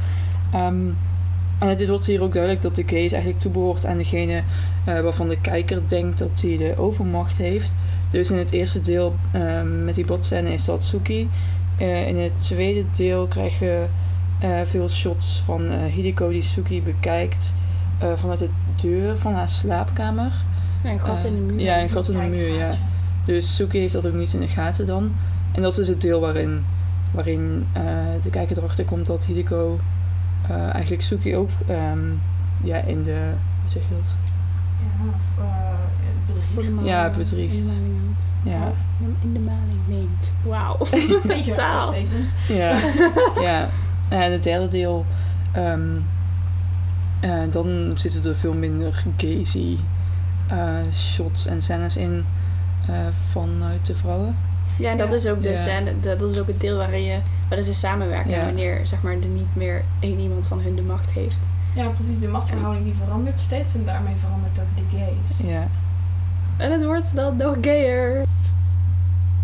[0.53, 0.87] Ehm,
[1.59, 4.43] en het wordt hier ook duidelijk dat de gaze eigenlijk toebehoort aan degene
[4.85, 7.75] waarvan de kijker denkt dat hij de overmacht heeft.
[8.11, 11.29] Dus in het eerste deel ehm, met die botscène is dat Suki.
[11.79, 13.87] Eh, in het tweede deel krijgen we
[14.41, 17.55] eh, veel shots van eh, Hideko die Suki bekijkt
[17.99, 20.33] eh, vanuit de deur van haar slaapkamer.
[20.85, 21.61] Ja, een gat in de muur.
[21.61, 22.71] ja, een gat in de muur, ja.
[23.25, 25.13] Dus Suki heeft dat ook niet in de gaten dan.
[25.53, 26.65] En dat is het deel waarin,
[27.11, 27.83] waarin eh,
[28.23, 29.81] de kijker erachter komt dat Hideko
[30.49, 31.99] eh, eigenlijk Suki ook ehm,
[32.63, 33.31] ja, in de.
[33.61, 34.17] Hoe zeg je dat?
[34.81, 35.78] Ja, of, eh.
[36.55, 36.89] Voor de maling.
[36.91, 37.55] Ja, bedriegt.
[37.55, 38.27] In de maling neemt.
[38.43, 38.73] Ja.
[39.23, 40.33] In de maling neemt.
[40.45, 40.77] Wauw.
[41.27, 41.95] Beetje een Taal.
[42.49, 42.79] Ja.
[43.49, 43.69] ja.
[44.09, 45.07] En het derde deel.
[45.53, 45.97] ehm,
[47.21, 49.77] eh, dan zitten er veel minder gazy
[50.47, 52.25] eh, shots en scènes in
[52.89, 54.37] eh, vanuit de vrouwen.
[54.79, 55.15] Ja, en dat Ja.
[55.15, 55.57] is ook de Ja.
[55.57, 58.31] scène, dat is ook het deel waarin, je, waarin ze samenwerken.
[58.31, 58.45] Ja.
[58.45, 61.41] Wanneer zeg maar, er niet meer één iemand van hun de macht heeft.
[61.75, 62.19] Ja, precies.
[62.19, 65.47] De machtsverhouding die verandert steeds en daarmee verandert ook de gaze.
[65.53, 65.67] Ja.
[66.59, 68.23] En het wordt dan nog gayer.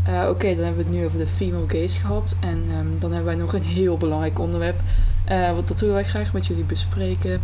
[0.04, 2.36] Eh, Oké, dan hebben we het nu over de female gaze gehad.
[2.40, 4.80] En ehm, dan hebben wij nog een heel belangrijk onderwerp.
[5.24, 7.40] eh wat dat willen wij graag met jullie bespreken.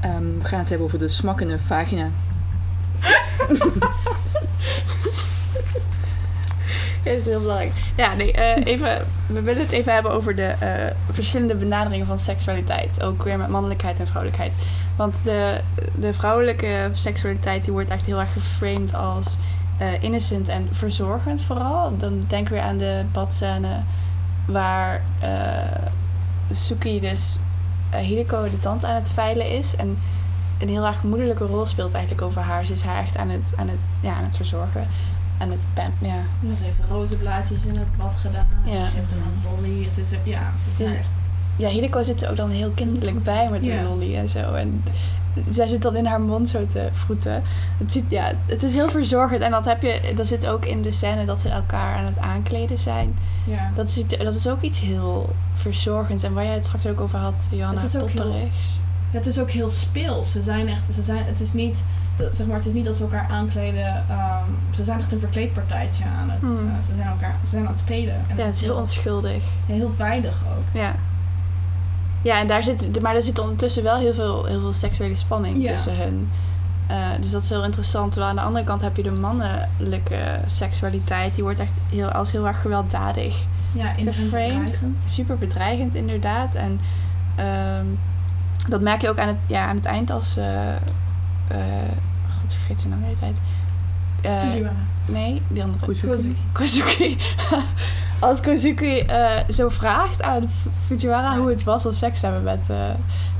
[0.00, 2.10] Ehm, we gaan het hebben over de smakkende vagina.
[7.04, 7.72] Ja, dat is heel belangrijk.
[7.96, 10.52] Ja, nee, eh, even, we willen het even hebben over de
[11.10, 13.02] verschillende benaderingen van seksualiteit.
[13.02, 14.52] Ook weer met mannelijkheid en vrouwelijkheid.
[14.96, 15.60] Want de,
[15.94, 19.36] de vrouwelijke seksualiteit die wordt echt heel erg geframed als
[19.78, 21.96] eh, innocent en verzorgend vooral.
[21.96, 23.80] Dan denken we weer aan de badscène
[24.44, 25.30] waar eh
[26.50, 27.38] Suki dus
[27.90, 29.76] eh, Hideko de tand aan het veilen is.
[29.76, 29.98] En
[30.58, 32.64] een heel erg moederlijke rol speelt eigenlijk over haar.
[32.64, 34.86] Ze is haar echt aan het, aan het, ja, aan het verzorgen.
[35.38, 36.20] Aan het pam, ja.
[36.56, 38.46] Ze heeft rozenblaadjes in het bad gedaan.
[38.64, 38.72] Ja.
[38.86, 39.90] Ze geeft hem een lolly.
[39.90, 41.06] Ze is, ja, ze is Ze is- echt
[41.56, 44.52] Ja, Hideko zit er ook dan heel kinderlijk bij met een lolly en zo.
[44.54, 44.84] En
[45.50, 47.42] zij zit dan in haar mond zo te vroeten.
[47.78, 49.40] Het, ziet, ja, het is heel verzorgend.
[49.42, 52.18] En dat, heb je, dat zit ook in de scène dat ze elkaar aan het
[52.18, 53.14] aankleden zijn.
[53.44, 53.70] Ja.
[53.74, 56.22] Dat, ziet, dat is ook iets heel verzorgends.
[56.22, 58.48] En waar jij het straks ook over had, Johanna Het is ook heel-.
[59.10, 60.32] Het is ook heel speels.
[60.32, 61.84] Ze zijn echt, ze zijn, het is niet,
[62.16, 64.04] dat- zeg maar, het is niet dat ze elkaar aankleden.
[64.08, 66.56] ehm, ze zijn echt een verkleedpartijtje aan het, Hmm.
[66.68, 68.14] eh, ze zijn elkaar, ze zijn aan het spelen.
[68.28, 69.42] En Ja, het is heel onschuldig.
[69.66, 70.80] heel veilig ook.
[70.80, 70.94] Ja.
[72.22, 75.62] Ja, en daar zit, maar er zit ondertussen wel heel veel, heel veel seksuele spanning
[75.62, 75.72] Ja.
[75.72, 76.30] tussen hun.
[76.86, 78.10] Eh, dus dat is heel interessant.
[78.12, 81.34] Terwijl aan de andere kant heb je de mannelijke seksualiteit.
[81.34, 83.36] Die wordt echt heel, als heel erg gewelddadig.
[83.72, 84.78] Ja, in Geframed.
[85.06, 86.54] Super bedreigend inderdaad.
[86.54, 86.80] En
[87.36, 87.86] ehm,
[88.68, 90.36] dat merk je ook aan het, ja, aan het eind als...
[90.36, 90.74] eh
[91.48, 91.58] eh,
[92.40, 93.40] God, ik vergeet zijn naam de hele tijd.
[95.06, 95.86] Nee, die andere.
[95.86, 96.36] Kozuki.
[96.52, 97.16] Kozuki.
[98.22, 100.48] Als Kozuki eh, zo vraagt aan
[100.84, 102.90] Fujiwara hoe het was om seks te hebben met, eh,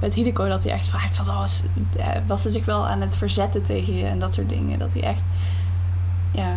[0.01, 1.63] met Hideko, dat hij echt vraagt van, oh, was,
[1.97, 4.79] eh, was ze zich wel aan het verzetten tegen je en dat soort dingen.
[4.79, 5.23] Dat hij echt,
[6.31, 6.53] ja,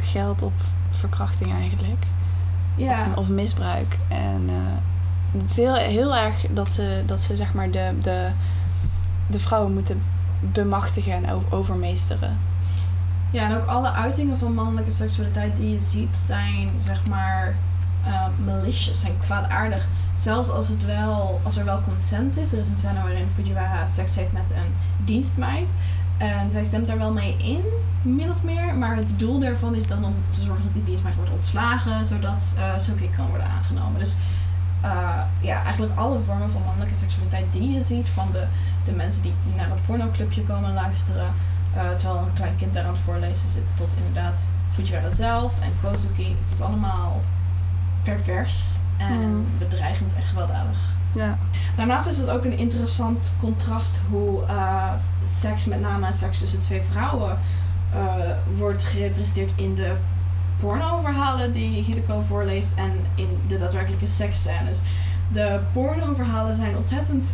[0.00, 0.52] geld op
[0.90, 2.04] verkrachting eigenlijk.
[2.76, 3.06] Ja.
[3.10, 3.98] Of, of misbruik.
[4.08, 4.48] En
[5.38, 8.28] het is heel, heel erg dat ze, dat ze zeg maar de, de,
[9.26, 10.00] de vrouwen moeten
[10.40, 12.38] bemachtigen en overmeesteren.
[13.32, 17.54] Ja, en ook alle uitingen van mannelijke seksualiteit die je ziet zijn, zeg maar,
[18.04, 19.86] eh, malicious en kwaadaardig.
[20.14, 22.52] Zelfs als, het wel, als er wel consent is.
[22.52, 25.66] Er is een scène waarin Fujiwara seks heeft met een dienstmeid.
[26.18, 27.62] En zij stemt daar wel mee in,
[28.02, 28.74] min of meer.
[28.74, 32.54] Maar het doel daarvan is dan om te zorgen dat die dienstmeid wordt ontslagen, zodat
[32.56, 33.98] uh, Suki kan worden aangenomen.
[33.98, 34.16] Dus
[34.84, 38.44] uh, ja, eigenlijk alle vormen van mannelijke seksualiteit die je ziet, van de,
[38.84, 41.26] de mensen die naar het pornoclubje komen luisteren,
[41.76, 45.72] uh, terwijl een klein kind daar aan het voorlezen zit, tot inderdaad Fujiwara zelf en
[45.82, 46.36] Kozuki.
[46.40, 47.20] Het is allemaal
[48.02, 49.46] pervers en Mm.
[49.58, 50.78] bedreigend en gewelddadig.
[51.14, 51.38] Ja.
[51.76, 54.92] Daarnaast is het ook een interessant contrast hoe uh,
[55.28, 57.38] seks, met name seks tussen twee vrouwen,
[57.94, 57.98] uh,
[58.56, 59.96] wordt gerepresenteerd in de
[60.60, 64.80] pornoverhalen die Hideko voorleest en in de daadwerkelijke seksscènes.
[65.32, 67.24] De pornoverhalen zijn ontzettend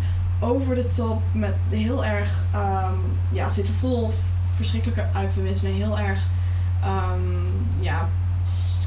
[0.41, 2.99] over de top met heel erg, um,
[3.31, 4.13] ja, zitten vol
[4.55, 6.23] verschrikkelijke eufemismen, heel erg,
[6.85, 8.09] um, ja,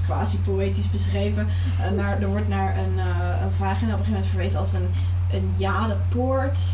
[0.05, 1.47] quasi poëtisch beschreven.
[1.79, 4.73] Uh, naar, er wordt naar een, uh, een vagina op een gegeven moment verwezen als
[4.73, 4.89] een,
[5.31, 6.59] een jadepoort.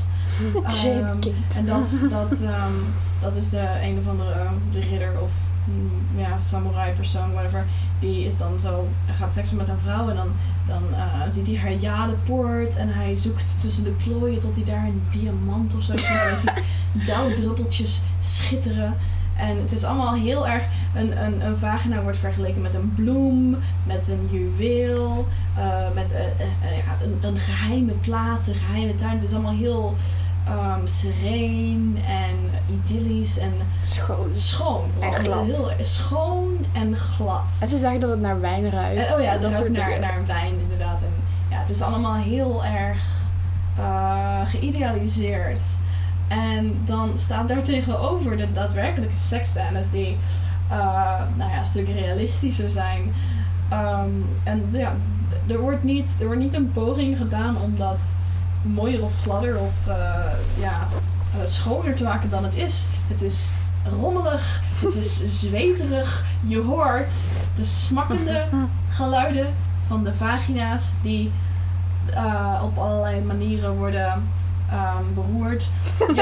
[0.85, 1.19] Um,
[1.55, 5.31] en dat, dat, um, dat is de een of andere de ridder of
[6.15, 7.65] ja, samurai persoon, whatever.
[7.99, 10.31] Die is dan zo, gaat seksen met een vrouw en dan,
[10.67, 14.85] dan uh, ziet hij haar jadepoort en hij zoekt tussen de plooien tot hij daar
[14.85, 16.05] een diamant of zo ziet.
[16.05, 16.63] En hij ziet
[17.07, 18.93] dauwdruppeltjes schitteren.
[19.37, 20.63] En het is allemaal heel erg.
[20.95, 25.27] Een, een, een vagina wordt vergeleken met een bloem, met een juweel,
[25.57, 29.13] uh, met uh, uh, ja, een, een, geheime plaats, een geheime tuin.
[29.13, 29.95] Het is allemaal heel
[30.51, 32.35] um, sereen en
[32.75, 34.29] idyllisch en schoon.
[34.31, 35.45] Schoon, en glad.
[35.45, 37.57] Heel schoon en glad.
[37.59, 39.07] En ze zeggen dat het naar wijn ruikt.
[39.07, 41.01] En, oh ja, dat ruikt naar, naar wijn inderdaad.
[41.01, 41.13] En
[41.49, 43.03] ja, het is allemaal heel erg
[43.79, 45.63] uh, geïdealiseerd.
[46.27, 50.17] En dan staat daar tegenover de daadwerkelijke seksscènes die
[50.71, 50.77] uh,
[51.35, 53.13] nou ja, een stuk realistischer zijn.
[53.73, 54.93] Um, en ja,
[55.47, 57.99] er wordt, niet, er wordt niet een poging gedaan om dat
[58.61, 59.95] mooier of gladder of uh,
[60.59, 60.87] ja,
[61.37, 62.87] uh, schoner te maken dan het is.
[63.07, 63.51] Het is
[63.99, 66.25] rommelig, het is zweterig.
[66.45, 67.15] Je hoort
[67.55, 68.45] de smakkende
[68.97, 69.53] geluiden
[69.87, 71.31] van de vagina's die
[72.09, 74.29] uh, op allerlei manieren worden
[74.73, 75.69] um, beroerd.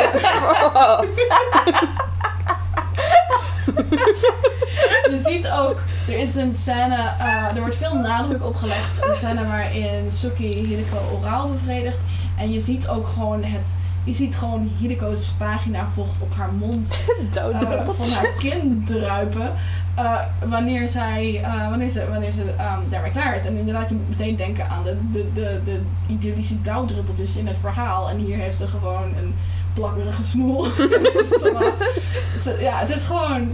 [5.11, 9.03] Je ziet ook, er is een scène, uh, er wordt veel nadruk op gelegd.
[9.03, 11.97] Een scène waarin Suki Hideko oraal bevredigt.
[12.37, 16.97] En je ziet ook gewoon het, je ziet gewoon Hideko's vagina vocht op haar mond
[17.37, 19.53] uh, van haar kin druipen.
[19.99, 23.45] Uh, wanneer zij, uh, wanneer ze, wanneer ze um, daarmee klaar is.
[23.45, 27.57] En inderdaad, je moet meteen denken aan de, de, de, de idyllische dauwdruppeltjes in het
[27.57, 28.09] verhaal.
[28.09, 29.35] En hier heeft ze gewoon een
[29.73, 30.65] plakkerige smoel.
[31.13, 31.31] het,
[32.35, 33.49] is ja, het is gewoon...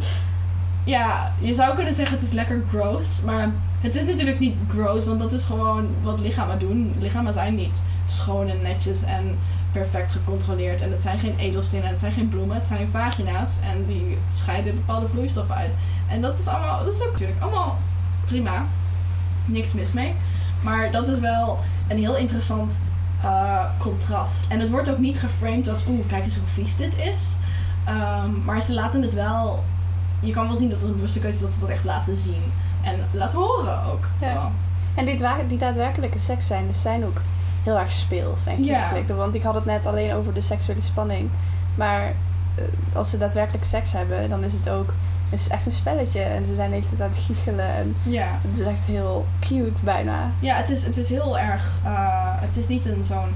[0.84, 3.22] Ja, je zou kunnen zeggen het is lekker gross.
[3.22, 6.96] Maar het is natuurlijk niet gross, want dat is gewoon wat lichamen doen.
[7.00, 9.38] Lichamen zijn niet schoon en netjes en
[9.72, 10.82] perfect gecontroleerd.
[10.82, 13.58] En het zijn geen edelstenen, het zijn geen bloemen, het zijn vagina's.
[13.72, 15.74] En die scheiden bepaalde vloeistoffen uit.
[16.08, 17.78] En dat is allemaal, dat is ook natuurlijk allemaal
[18.26, 18.66] prima.
[19.46, 20.14] Niks mis mee.
[20.64, 22.80] Maar dat is wel een heel interessant
[23.24, 24.46] uh, contrast.
[24.50, 27.36] En het wordt ook niet geframed als, oeh, kijk eens hoe vies dit is.
[27.90, 29.64] Um, maar ze laten het wel,
[30.22, 32.18] je kan wel zien dat het een bewuste keuze is dat ze dat echt laten
[32.18, 32.44] zien.
[32.84, 34.08] En laten horen ook.
[34.20, 34.52] Ja.
[34.96, 37.22] En die, die daadwerkelijke seks zijn, zijn ook
[37.64, 39.08] heel erg speels en giftig.
[39.08, 39.16] Ja.
[39.16, 41.30] Want ik had het net alleen over de seksuele spanning.
[41.76, 44.94] Maar uh, als ze daadwerkelijk seks hebben, dan is het ook
[45.32, 46.22] het is echt een spelletje.
[46.22, 47.76] En ze zijn de hele tijd aan het giechelen.
[47.76, 48.28] En ja.
[48.48, 50.32] het is echt heel cute bijna.
[50.40, 51.80] Ja, het is, het is heel erg...
[51.86, 51.92] Uh,
[52.42, 53.36] het is niet een zo'n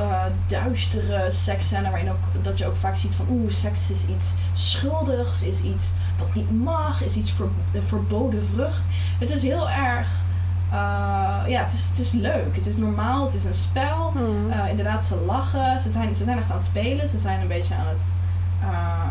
[0.00, 3.26] uh, duistere seksscène waarin ook, dat je ook vaak ziet van...
[3.30, 7.34] Oeh, seks is iets schuldigs, is iets wat niet mag, is iets
[7.72, 8.84] een verboden vrucht.
[9.18, 10.08] Het is heel erg...
[10.72, 12.56] Uh, ja, het is, het is leuk.
[12.56, 14.10] Het is normaal, het is een spel.
[14.14, 14.50] Hmm.
[14.50, 15.80] Uh, inderdaad, ze lachen.
[15.80, 17.08] Ze zijn, ze zijn echt aan het spelen.
[17.08, 18.04] Ze zijn een beetje aan het,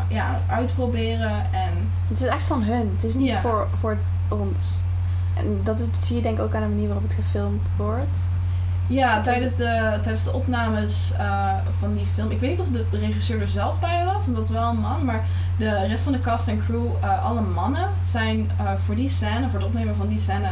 [0.07, 1.51] ja, aan het uitproberen.
[1.51, 2.91] En het is echt van hun.
[2.95, 4.81] Het is niet voor, voor ons.
[5.37, 7.69] En dat, is, dat zie je denk ik ook aan de manier waarop het gefilmd
[7.77, 8.19] wordt.
[8.87, 12.31] Ja, tijdens de, tijdens de opnames uh, van die film.
[12.31, 14.79] Ik weet niet of de regisseur er zelf bij was, want dat is wel een
[14.79, 15.05] man.
[15.05, 15.23] Maar
[15.57, 19.49] de rest van de cast en crew, uh, alle mannen, zijn uh, voor die scène,
[19.49, 20.49] voor het opnemen van die scène,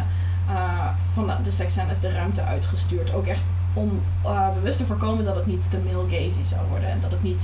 [0.50, 3.14] eh, van de, de seksscènes de ruimte uitgestuurd.
[3.14, 6.90] Ook echt om eh, bewust te voorkomen dat het niet te male gazy zou worden.
[6.90, 7.42] En dat het niet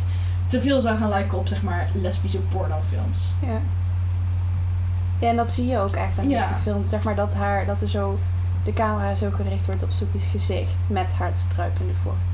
[0.48, 3.34] te veel zou gaan lijken op zeg maar lesbische pornofilms.
[3.42, 3.60] Ja.
[5.20, 6.48] Ja, en dat zie je ook echt aan Ja.
[6.48, 6.84] dit film.
[6.88, 8.20] Zeg maar dat, haar, dat er zo,
[8.68, 10.90] de camera zo gericht wordt op Soekie's gezicht.
[10.90, 12.26] Met haar druipende vocht.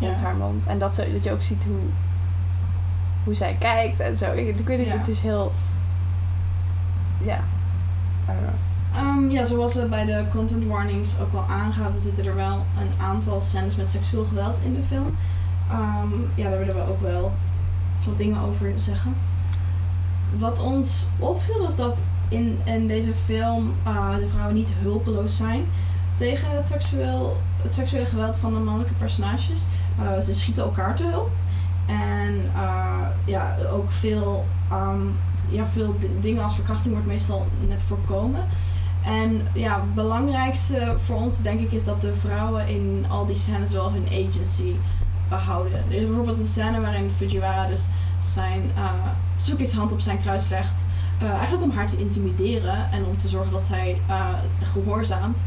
[0.00, 0.22] Met Ja.
[0.22, 0.66] haar mond.
[0.66, 1.80] En dat, zo, dat je ook ziet hoe,
[3.24, 4.32] hoe zij kijkt en zo.
[4.32, 4.96] Ik, ik weet niet, Ja.
[4.98, 5.52] het is heel...
[7.24, 7.38] Ja.
[8.94, 13.00] Ehm, ja, zoals we bij de content warnings ook wel aangaven, zitten er wel een
[13.04, 15.16] aantal scènes met seksueel geweld in de film.
[15.70, 17.32] Ehm, ja, daar willen we ook wel
[18.06, 19.14] wat dingen over zeggen.
[20.38, 25.64] Wat ons opviel was dat in, in deze film eh, de vrouwen niet hulpeloos zijn
[26.18, 29.60] tegen het, seksueel, het seksuele geweld van de mannelijke personages.
[30.02, 31.30] Eh, ze schieten elkaar te hulp.
[31.86, 35.00] En eh, ja, ook veel, ehm,
[35.48, 38.40] ja, veel di- dingen als verkrachting wordt meestal net voorkomen.
[39.04, 43.36] En ja, het belangrijkste voor ons denk ik is dat de vrouwen in al die
[43.36, 44.72] scènes wel hun agency
[45.28, 45.72] behouden.
[45.88, 47.82] Er is bijvoorbeeld een scène waarin Fujiwara dus
[48.22, 50.84] zijn uh, hand op zijn kruis legt.
[51.20, 54.26] Eh, eigenlijk om haar te intimideren en om te zorgen dat zij eh,
[54.62, 55.38] gehoorzaamt.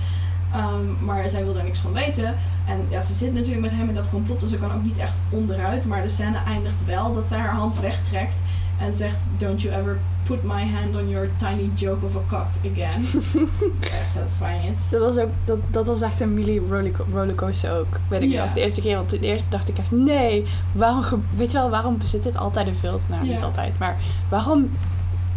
[0.54, 2.36] Ehm, maar zij wil daar niks van weten.
[2.66, 4.98] En ja, ze zit natuurlijk met hem in dat complot, dus ze kan ook niet
[4.98, 5.86] echt onderuit.
[5.86, 8.36] Maar de scène eindigt wel dat zij haar hand wegtrekt
[8.80, 12.72] en zegt: Don't you ever put my hand on your tiny joke of a cock
[12.72, 13.02] again.
[14.02, 14.90] Echt satisfying is.
[14.90, 18.00] Dat was, ook, dat, dat was echt een rollerco- rollercoaster ook.
[18.08, 18.46] Weet ik Ja.
[18.46, 18.54] nog.
[18.54, 21.98] De eerste keer, want de eerste dacht ik echt, nee, waarom, weet je wel, waarom
[22.04, 23.00] zit dit altijd in film?
[23.08, 23.96] Nou, niet altijd, maar
[24.30, 24.70] waarom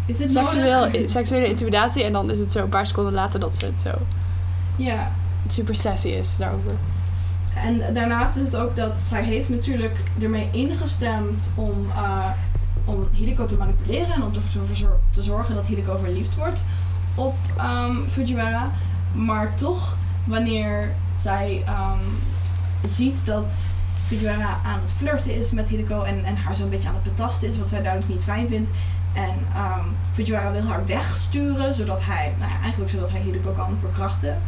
[0.05, 1.09] Is dit seksueel, nodig?
[1.09, 3.91] seksuele intimidatie en dan is het zo een paar seconden later dat ze het zo
[4.75, 5.11] Ja.
[5.47, 6.71] super sassy is daarover.
[7.55, 12.29] En daarnaast is het ook dat zij heeft natuurlijk ermee ingestemd om, eh,
[12.85, 16.63] om Hideko te manipuleren en om ervoor te, te zorgen dat Hideko verliefd wordt
[17.15, 18.71] op ehm, Fujiwara.
[19.13, 21.99] Maar toch, wanneer zij ehm,
[22.83, 23.65] ziet dat
[24.07, 27.47] Fujiwara aan het flirten is met Hideko en, en haar zo'n beetje aan het betasten
[27.49, 28.69] is, wat zij duidelijk niet fijn vindt.
[29.13, 33.77] En ehm, Fujiwara wil haar wegsturen, zodat hij, nou ja, eigenlijk zodat hij Hideko kan
[33.79, 34.41] verkrachten.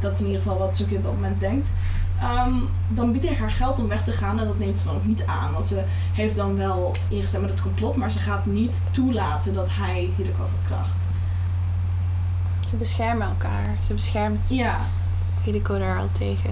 [0.00, 1.72] Dat is in ieder geval wat Suki op dat moment denkt.
[2.20, 2.54] Ehm,
[2.88, 5.04] dan biedt hij haar geld om weg te gaan en dat neemt ze dan ook
[5.04, 5.52] niet aan.
[5.52, 9.66] Want ze heeft dan wel ingestemd met het complot, maar ze gaat niet toelaten dat
[9.70, 11.00] hij Hideko verkracht.
[12.70, 13.76] Ze beschermen elkaar.
[13.86, 14.76] Ze beschermt Ja,
[15.44, 16.50] Hideko daar al tegen.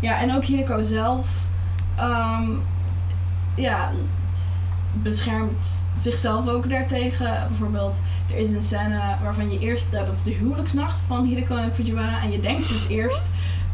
[0.00, 1.28] ja en ook Hideko zelf
[1.96, 2.48] ehm,
[3.54, 3.90] ja,
[4.92, 7.46] beschermt zichzelf ook daartegen.
[7.48, 7.96] Bijvoorbeeld,
[8.30, 11.74] er is een scène waarvan je eerst, nou, dat is de huwelijksnacht van Hideko en
[11.74, 12.22] Fujiwara.
[12.22, 13.24] En je denkt dus eerst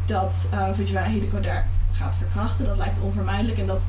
[0.05, 2.65] dat eh Fujiwara Hideko daar gaat verkrachten.
[2.65, 3.81] Dat lijkt onvermijdelijk en dat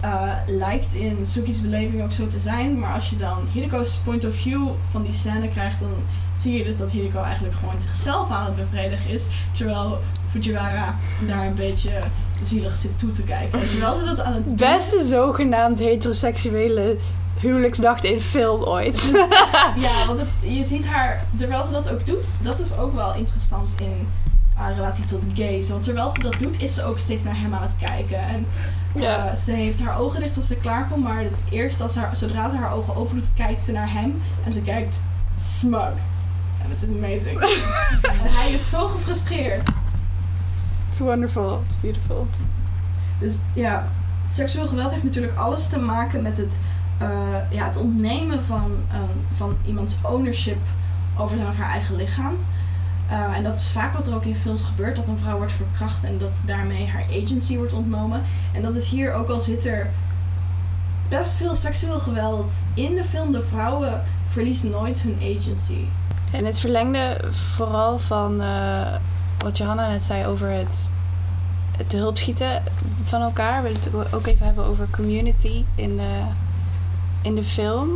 [0.00, 2.78] eh, lijkt in Suki's beleving ook zo te zijn.
[2.78, 5.90] Maar als je dan Hideko's point of view van die scène krijgt, dan
[6.36, 9.26] zie je dus dat Hideko eigenlijk gewoon zichzelf aan het bevredigen is.
[9.52, 9.98] Terwijl
[10.30, 10.94] Fujiwara
[11.26, 11.90] daar een beetje
[12.42, 13.60] zielig zit toe te kijken.
[13.60, 16.96] En terwijl ze dat aan het Beste zogenaamd heteroseksuele
[17.40, 19.10] huwelijksdag in film ooit.
[19.76, 23.14] Ja, want het- je ziet haar, terwijl ze dat ook doet, dat is ook wel
[23.14, 24.08] interessant in
[24.60, 25.68] haar relatie tot gays.
[25.70, 28.18] Want terwijl ze dat doet, is ze ook steeds naar hem aan het kijken.
[28.18, 28.46] En
[28.94, 29.26] Ja.
[29.30, 32.50] eh, ze heeft haar ogen dicht als ze klaarkomt, maar het eerst als haar, zodra
[32.50, 34.22] ze haar ogen open doet, kijkt ze naar hem.
[34.44, 35.02] En ze kijkt
[35.38, 35.92] smug.
[36.62, 37.40] En het is amazing.
[38.22, 39.68] en hij is zo gefrustreerd.
[40.88, 41.62] It's wonderful.
[41.66, 42.26] It's beautiful.
[43.18, 43.88] Dus ja,
[44.32, 46.58] seksueel geweld heeft natuurlijk alles te maken met het,
[46.98, 47.08] eh,
[47.50, 50.58] ja, het ontnemen van, ehm, van iemands ownership
[51.18, 52.34] over zijn of haar eigen lichaam.
[53.10, 55.52] Eh, en dat is vaak wat er ook in films gebeurt, dat een vrouw wordt
[55.52, 58.22] verkracht en dat daarmee haar agency wordt ontnomen.
[58.52, 59.90] En dat is hier ook al zit er
[61.08, 63.32] best veel seksueel geweld in de film.
[63.32, 65.84] De vrouwen verliezen nooit hun agency.
[66.32, 68.94] En het verlengde vooral van eh,
[69.38, 70.90] wat Johanna net zei over het,
[71.86, 72.62] te hulp schieten
[73.04, 73.62] van elkaar.
[73.62, 76.22] We willen het ook even hebben over community in de,
[77.22, 77.88] in de film.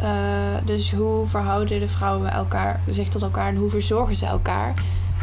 [0.00, 4.74] Eh, dus hoe verhouden de vrouwen elkaar, zich tot elkaar en hoe verzorgen ze elkaar?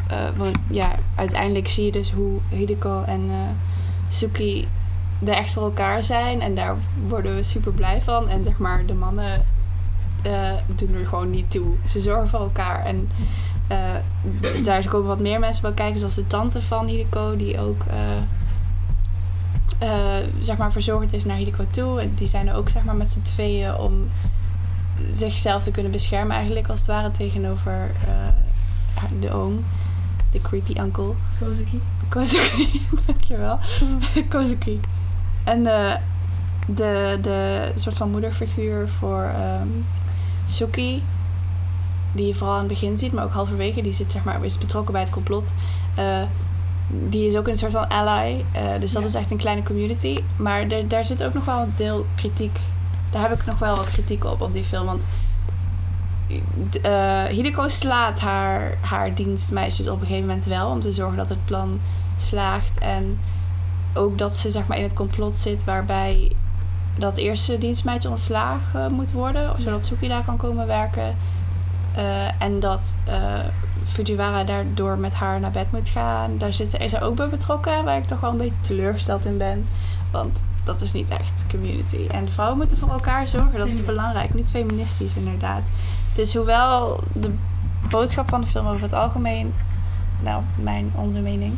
[0.07, 3.35] Eh, want ja, uiteindelijk zie je dus hoe Hideko en eh,
[4.09, 4.67] Suki
[5.25, 6.41] er echt voor elkaar zijn.
[6.41, 6.75] En daar
[7.07, 8.29] worden we super blij van.
[8.29, 9.45] En zeg maar, de mannen
[10.75, 11.67] doen er gewoon niet toe.
[11.87, 12.85] Ze zorgen voor elkaar.
[12.85, 13.09] En
[14.63, 17.83] daar komen wat meer mensen bij kijken, zoals de tante van Hideko, die ook
[20.41, 22.01] zeg maar verzorgd is naar Hideko toe.
[22.01, 24.09] En die zijn er ook zeg maar met z'n tweeën om
[25.13, 29.65] zichzelf te kunnen beschermen, eigenlijk als het ware tegenover eh, de oom,
[30.31, 31.13] de creepy uncle.
[31.39, 31.81] Kozuki.
[32.09, 33.59] Kozuki, dankjewel.
[34.29, 34.79] Kozuki.
[35.43, 35.95] En eh,
[36.67, 39.67] de, de soort van moederfiguur voor ehm
[40.49, 41.03] Suki
[42.11, 44.57] die je vooral aan het begin ziet, maar ook halverwege, die zit zeg maar, is
[44.57, 45.51] betrokken bij het complot.
[45.95, 46.21] Eh,
[47.09, 48.45] die is ook een soort van ally.
[48.79, 49.07] dus dat Ja.
[49.07, 50.19] is echt een kleine community.
[50.35, 52.59] Maar daar zit ook nog wel een deel kritiek.
[53.17, 54.85] Daar heb ik nog wel wat kritiek op, op die film.
[54.85, 55.01] Want
[56.81, 60.69] eh, Hideko slaat haar, haar dienstmeisjes op een gegeven moment wel.
[60.69, 61.79] Om te zorgen dat het plan
[62.17, 62.77] slaagt.
[62.77, 63.19] En
[63.93, 66.31] ook dat ze zeg maar in het complot zit waarbij
[66.95, 69.61] dat eerste dienstmeisje ontslagen moet worden.
[69.61, 71.15] Zodat Suki daar kan komen werken.
[71.95, 73.39] Eh, en dat eh,
[73.85, 76.37] Fujiwara daardoor met haar naar bed moet gaan.
[76.37, 79.37] Daar zit, is er ook bij betrokken, waar ik toch wel een beetje teleurgesteld in
[79.37, 79.65] ben.
[80.11, 82.07] Want dat is niet echt community.
[82.11, 84.33] En vrouwen moeten voor elkaar zorgen, dat is belangrijk.
[84.33, 85.61] Niet feministisch, inderdaad.
[86.15, 87.33] Dus hoewel de
[87.89, 89.53] boodschap van de film over het algemeen,
[90.19, 91.53] nou, mijn, onze mening,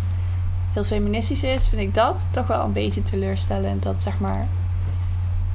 [0.74, 3.84] heel feministisch is, vind ik dat toch wel een beetje teleurstellend.
[3.84, 4.47] Dat zeg maar.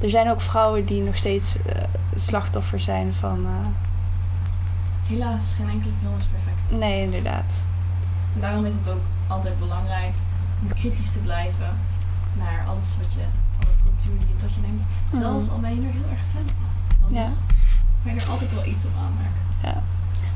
[0.01, 1.81] Er zijn ook vrouwen die nog steeds eh,
[2.15, 3.45] slachtoffer zijn van.
[3.45, 3.67] eh,
[5.07, 6.79] Helaas, geen enkele film is perfect.
[6.79, 7.53] nee, inderdaad.
[8.35, 10.11] En daarom is het ook altijd belangrijk
[10.61, 11.67] om kritisch te blijven
[12.37, 13.19] naar alles wat je,
[13.59, 14.83] alle cultuur die je tot je neemt.
[15.21, 17.05] Zelfs al ben je er heel erg fan van.
[17.05, 17.13] Mhm.
[17.15, 17.29] Ja.
[18.03, 19.41] kan je er altijd wel iets op aanmerken.
[19.63, 19.83] Ja.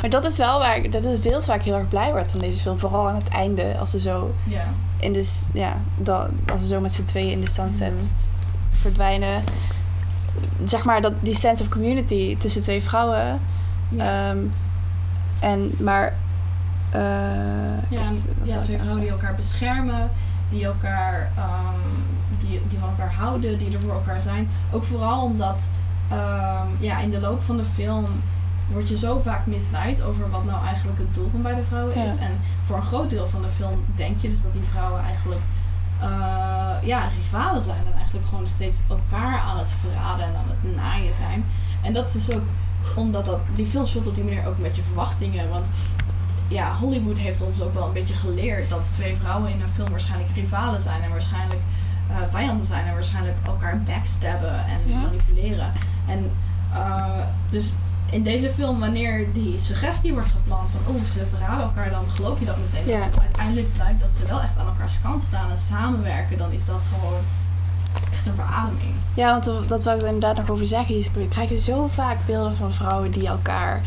[0.01, 2.31] Maar dat is wel waar ik, dat is deels waar ik heel erg blij word
[2.31, 2.79] van deze film.
[2.79, 4.63] Vooral aan het einde, als ze zo Ja.
[4.97, 8.03] in de, ja, dat, als ze zo met z'n tweeën in de sunset Mhm.
[8.71, 9.43] verdwijnen.
[10.65, 13.39] Zeg maar dat die sense of community tussen twee vrouwen.
[13.89, 14.29] Ja.
[14.29, 14.37] Ehm,
[15.39, 16.13] en maar.
[16.89, 17.01] eh,
[17.89, 18.01] Ja,
[18.43, 20.09] ja twee vrouwen die elkaar beschermen,
[20.49, 21.89] die elkaar, ehm,
[22.39, 24.49] die, die van elkaar houden, die er voor elkaar zijn.
[24.71, 25.69] Ook vooral omdat
[26.09, 28.05] ehm, ja, in de loop van de film
[28.71, 32.15] word je zo vaak misleid over wat nou eigenlijk het doel van beide vrouwen is.
[32.15, 32.21] Ja.
[32.21, 32.31] En
[32.65, 35.41] voor een groot deel van de film denk je dus dat die vrouwen eigenlijk
[35.99, 40.75] eh, ja, rivalen zijn en eigenlijk gewoon steeds elkaar aan het verraden en aan het
[40.75, 41.45] naaien zijn.
[41.81, 42.43] En dat is ook
[42.95, 45.49] omdat dat, die film speelt op die manier ook met je verwachtingen.
[45.49, 45.65] Want
[46.49, 49.89] ja, Hollywood heeft ons ook wel een beetje geleerd dat twee vrouwen in een film
[49.89, 51.59] waarschijnlijk rivalen zijn en waarschijnlijk
[52.09, 54.97] eh, vijanden zijn en waarschijnlijk elkaar backstabben en Ja.
[54.99, 55.71] manipuleren.
[56.07, 56.31] En
[56.73, 57.05] eh,
[57.49, 57.75] dus
[58.11, 62.39] in deze film, wanneer die suggestie wordt geplant van oh, ze verraden elkaar, dan geloof
[62.39, 62.87] je dat meteen.
[62.87, 62.95] Ja.
[62.95, 66.51] Als het uiteindelijk blijkt dat ze wel echt aan elkaars kant staan en samenwerken, dan
[66.51, 67.19] is dat gewoon
[68.11, 68.93] echt een verademing.
[69.13, 70.95] Ja, want dat- dat wil ik er inderdaad nog over zeggen.
[70.95, 73.81] Je krijgt zo vaak beelden van vrouwen die elkaar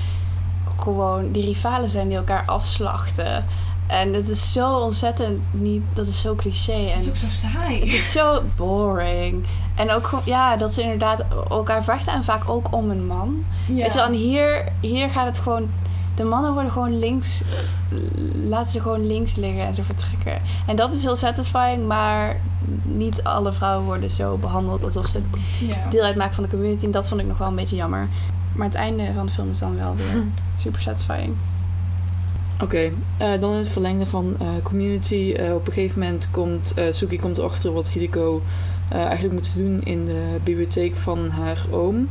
[0.82, 3.44] gewoon, die rivalen zijn, die elkaar afslachten.
[3.86, 6.72] En het is zo ontzettend niet, dat is zo cliché.
[6.72, 7.80] Het En is ook zo saai.
[7.80, 9.46] het is zo boring.
[9.74, 13.44] En ook ja, dat ze inderdaad elkaar vechten en vaak ook om een man.
[13.66, 13.82] Ja.
[13.82, 15.70] Weet je en hier, hier gaat het gewoon,
[16.14, 17.40] de mannen worden gewoon links,
[18.48, 20.42] laten ze gewoon links liggen en ze vertrekken.
[20.66, 22.40] En dat is heel satisfying, maar
[22.82, 25.20] niet alle vrouwen worden zo behandeld alsof ze
[25.60, 25.76] ja.
[25.90, 26.84] deel uitmaken van de community.
[26.84, 28.08] En dat vond ik nog wel een beetje jammer.
[28.52, 30.22] Maar het einde van de film is dan wel weer
[30.62, 31.34] super satisfying.
[32.62, 35.32] Oké, eh, dan in het verlengde van eh, community.
[35.36, 38.42] Eh, op een gegeven moment komt Suki komt erachter wat Hideko
[38.88, 42.08] eigenlijk moet doen in de bibliotheek van haar oom.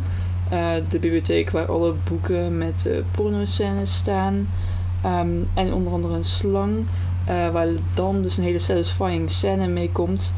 [0.89, 4.47] De bibliotheek waar alle boeken met pornoscènes staan.
[5.03, 6.85] Ehm, en onder andere een slang.
[7.25, 10.33] waar dan dus een hele satisfying scène mee komt.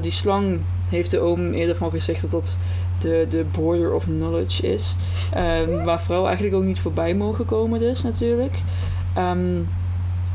[0.00, 2.56] Die slang heeft de oom eerder van gezegd dat dat
[3.04, 4.96] de, de border of knowledge is.
[5.32, 8.62] Ehm, waar vrouwen eigenlijk ook niet voorbij mogen komen dus natuurlijk.
[9.14, 9.60] Ehm,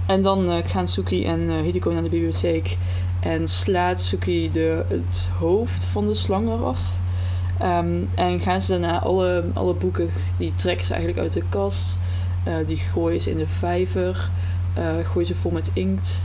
[0.06, 2.78] en dan eh, gaan Suki en eh, Hideko naar de bibliotheek
[3.20, 6.80] en slaat Suki de, het hoofd van de slang eraf.
[7.60, 12.00] Ehm, en gaan ze daarna alle, alle boeken, die trekken ze eigenlijk uit de kast.
[12.44, 14.30] Eh, die gooien ze in de vijver.
[15.04, 16.22] gooien ze vol met inkt.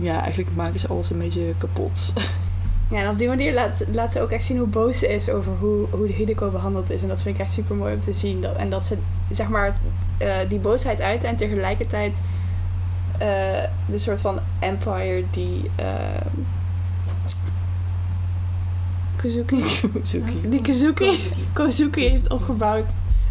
[0.00, 2.12] Ja, eigenlijk maken ze alles een beetje kapot.
[2.88, 5.30] Ja, en op die manier laat, laat ze ook echt zien hoe boos ze is
[5.30, 7.02] over hoe, hoe de Hideko behandeld is.
[7.02, 8.40] En dat vind ik echt super mooi om te zien.
[8.40, 8.96] Dat, en dat ze,
[9.30, 9.76] zeg maar,
[10.18, 12.20] eh, die boosheid uit en tegelijkertijd
[13.18, 13.28] eh,
[13.86, 15.70] de soort van empire die.
[19.16, 19.64] Kuzuki.
[20.02, 20.48] Suki.
[20.48, 21.06] Die Kuzuki.
[21.06, 21.46] Kozuki.
[21.52, 22.84] Kozuki heeft opgebouwd.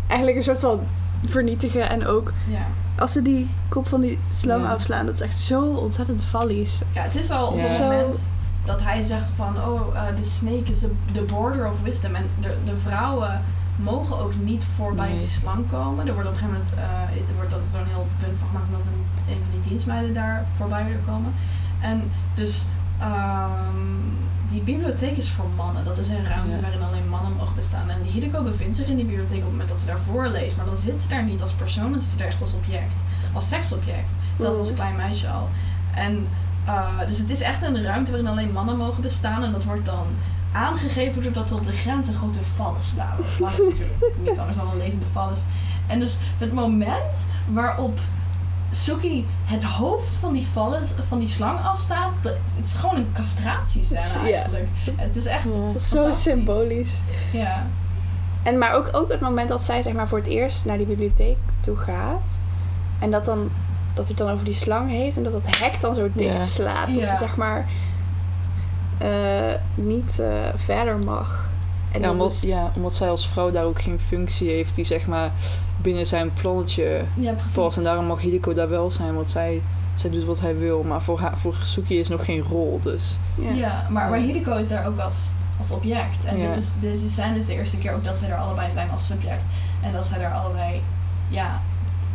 [0.08, 0.80] Eigenlijk een soort van
[1.26, 1.90] vernietigen.
[1.90, 2.68] En ook Ja.
[2.98, 4.72] als ze die kop van die slang Ja.
[4.74, 6.80] afslaan, dat is echt zo ontzettend vallies.
[6.94, 7.62] Ja, het is al op Ja.
[7.62, 8.16] het Zo- moment
[8.66, 10.80] dat hij zegt van, oh, eh, de snake is
[11.12, 12.16] the border of wisdom.
[12.16, 13.42] En de, de vrouwen
[13.76, 15.20] mogen ook niet voorbij Nee.
[15.20, 16.08] die slang komen.
[16.08, 16.74] Er wordt op een gegeven moment,
[17.14, 19.52] eh, er wordt, dat is er een heel punt van gemaakt, dat een, een van
[19.62, 21.34] die dienstmeiden daar voorbij willen komen.
[21.80, 22.66] En dus
[23.00, 24.04] ehm,
[24.50, 25.86] die bibliotheek is voor mannen.
[25.86, 26.62] Dat is een ruimte Ja.
[26.62, 27.90] waarin alleen mannen mogen bestaan.
[27.90, 30.58] En Hideko bevindt zich in die bibliotheek op het moment dat ze daar voorleest.
[30.58, 33.04] Maar dan zit ze daar niet als persoon, dan zit ze daar echt als object.
[33.34, 34.10] Als seksobject.
[34.38, 34.76] Zelfs als Mhm.
[34.76, 35.50] klein meisje al.
[35.96, 36.28] En
[36.68, 39.44] uh, dus het is echt een ruimte waarin alleen mannen mogen bestaan.
[39.44, 40.06] En dat wordt dan
[40.52, 43.18] aangegeven doordat er op de grens een grote vallen staan.
[43.18, 43.40] Dat is
[43.70, 45.40] natuurlijk niet anders dan een levende valles.
[45.88, 48.00] En dus het moment waarop
[48.72, 53.12] Suki het hoofd van die, vallen, van die slang afstaat, dat, het is gewoon een
[53.14, 54.36] castratiescène Ja.
[54.36, 54.68] eigenlijk.
[54.96, 55.44] Het is echt...
[55.44, 55.80] Ja.
[55.80, 57.02] Zo symbolisch.
[57.32, 57.66] Ja.
[58.44, 60.86] En maar ook, ook het moment dat zij zeg maar, voor het eerst naar die
[60.86, 62.40] bibliotheek toe gaat.
[63.00, 63.50] En dat, dan,
[63.96, 65.18] dat hij het dan over die slang heeft.
[65.18, 66.88] En dat dat hek dan zo dicht slaat.
[66.96, 67.66] Dat ze zeg maar
[68.98, 69.08] eh,
[69.76, 71.50] niet eh, verder mag.
[71.92, 74.76] En Ja dat omdat, is- ja, omdat zij als vrouw daar ook geen functie heeft
[74.76, 75.32] die zeg maar
[75.82, 77.54] binnen zijn plannetje Ja, precies.
[77.56, 77.78] past.
[77.78, 79.62] En daarom mag Hideko daar wel zijn, want zij,
[79.96, 80.84] zij doet wat hij wil.
[80.84, 83.18] Maar voor, haar, voor Suki is nog geen rol, dus...
[83.36, 83.52] ja.
[83.52, 86.26] Ja, maar, maar Hideko is daar ook als, als object.
[86.26, 86.48] En Ja.
[86.48, 89.06] dit is, deze scène is de eerste keer ook dat zij er allebei zijn als
[89.06, 89.42] subject.
[89.82, 90.82] En dat zij daar allebei,
[91.30, 91.62] ja,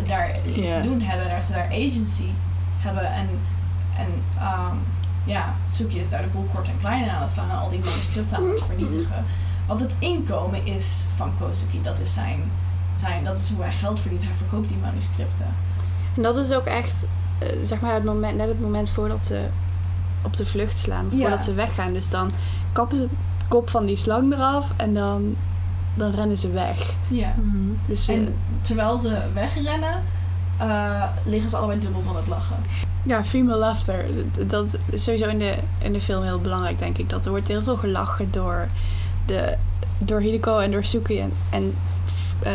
[0.08, 1.28] daar iets te doen hebben.
[1.34, 2.30] Dat ze daar agency
[2.78, 3.12] hebben.
[3.12, 3.28] En,
[3.96, 4.76] en ehm,
[5.24, 7.50] ja, Suki is daar de boel kort en klein aan het slaan.
[7.50, 9.24] En al die manuscripten aan het vernietigen.
[9.66, 11.82] Want het inkomen is van Kozuki.
[11.82, 12.50] Dat is zijn,
[12.96, 14.22] zijn, dat is hoe hij geld verdient.
[14.22, 15.46] Hij verkoopt die manuscripten.
[16.16, 17.04] En dat is ook echt,
[17.38, 19.46] eh, zeg maar, het moment, net het moment voordat ze
[20.22, 21.06] op de vlucht slaan.
[21.10, 21.20] Ja.
[21.20, 21.92] Voordat ze weggaan.
[21.92, 22.30] Dus dan
[22.72, 24.72] kappen ze het kop van die slang eraf.
[24.76, 25.36] En dan,
[25.94, 26.92] dan rennen ze weg.
[27.08, 27.34] Ja.
[27.86, 30.02] Dus ze- En terwijl ze wegrennen,
[30.56, 32.56] eh, liggen ze allebei dubbel van het lachen.
[33.02, 34.04] Ja, female laughter.
[34.46, 37.08] Dat is sowieso in de, in de film heel belangrijk, denk ik.
[37.10, 38.68] Dat er wordt heel veel gelachen door,
[39.26, 39.56] de,
[39.98, 41.20] door Hideko en door Suki.
[41.20, 41.74] En, en
[42.06, 42.52] f- eh,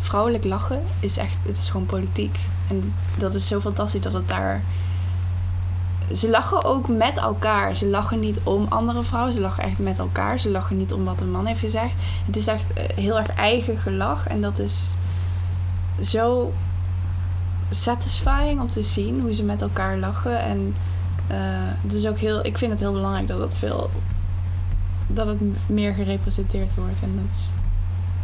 [0.00, 2.38] vrouwelijk lachen is echt, het is gewoon politiek.
[2.68, 4.62] En dat, dat is zo fantastisch dat het daar...
[6.14, 7.76] Ze lachen ook met elkaar.
[7.76, 9.32] Ze lachen niet om andere vrouwen.
[9.32, 10.38] Ze lachen echt met elkaar.
[10.38, 11.94] Ze lachen niet om wat een man heeft gezegd.
[12.26, 14.26] Het is echt eh, heel erg eigen gelach.
[14.26, 14.94] En dat is
[16.00, 16.52] zo
[17.70, 20.40] satisfying om te zien hoe ze met elkaar lachen.
[20.40, 20.74] En
[21.26, 21.36] eh,
[21.82, 23.90] het is ook heel, ik vind het heel belangrijk dat het veel
[25.06, 27.02] dat het meer gerepresenteerd wordt.
[27.02, 27.38] En dat,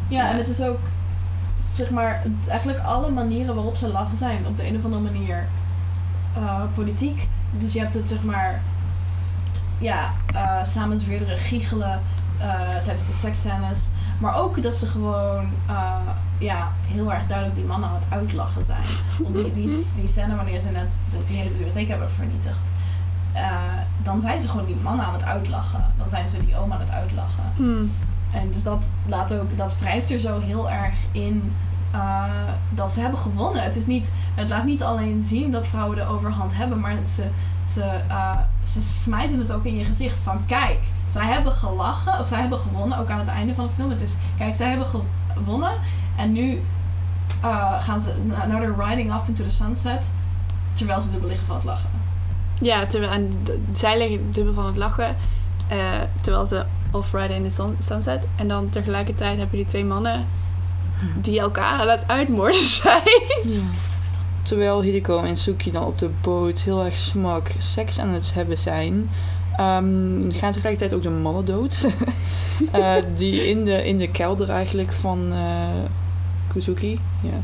[0.08, 0.78] Ja, en het is ook,
[1.74, 5.46] zeg maar, eigenlijk alle manieren waarop ze lachen zijn op de een of andere manier
[6.34, 7.28] eh, politiek.
[7.50, 8.62] Dus je hebt het, zeg maar,
[9.78, 12.00] ja, eh samenzweerderen, giechelen
[12.38, 13.78] eh, tijdens de seksscènes.
[14.18, 15.46] Maar ook dat ze gewoon,
[16.38, 18.82] ja, heel erg duidelijk die mannen aan het uitlachen zijn.
[19.22, 22.66] Op die, die, die scène wanneer ze net de, die hele bibliotheek hebben vernietigd.
[24.02, 25.84] dan zijn ze gewoon die mannen aan het uitlachen.
[25.98, 27.44] Dan zijn ze die oom aan het uitlachen.
[28.32, 31.52] En dus dat laat ook, dat wrijft er zo heel erg in
[31.92, 32.24] eh,
[32.70, 33.62] dat ze hebben gewonnen.
[33.62, 37.26] Het, is niet, het laat niet alleen zien dat vrouwen de overhand hebben, maar ze,
[37.66, 42.28] ze, eh, ze smijten het ook in je gezicht van kijk, zij hebben gelachen, of
[42.28, 43.90] zij hebben gewonnen, ook aan het einde van de film.
[43.90, 44.86] Het is, kijk, zij hebben
[45.34, 45.72] gewonnen
[46.16, 46.62] en nu
[47.40, 50.10] eh, gaan ze, now they're riding off into the sunset,
[50.72, 51.90] terwijl ze dubbel liggen van het lachen.
[52.60, 53.30] Ja, terwijl, en
[53.72, 55.16] zij liggen dubbel van het lachen.
[56.20, 58.26] terwijl ze off-ridden in de sun- sunset.
[58.36, 60.24] En dan tegelijkertijd heb je die twee mannen
[61.20, 63.02] die elkaar het uitmoorden zijn.
[64.42, 68.58] Terwijl Hideko en Suki dan op de boot heel erg smak seks aan het hebben
[68.58, 69.10] zijn,
[69.56, 71.86] ehm, gaan tegelijkertijd ook de mannen dood.
[72.72, 75.68] Eh, die in de, in de kelder eigenlijk van eh,
[76.46, 77.00] Kuzuki.
[77.20, 77.40] Ja.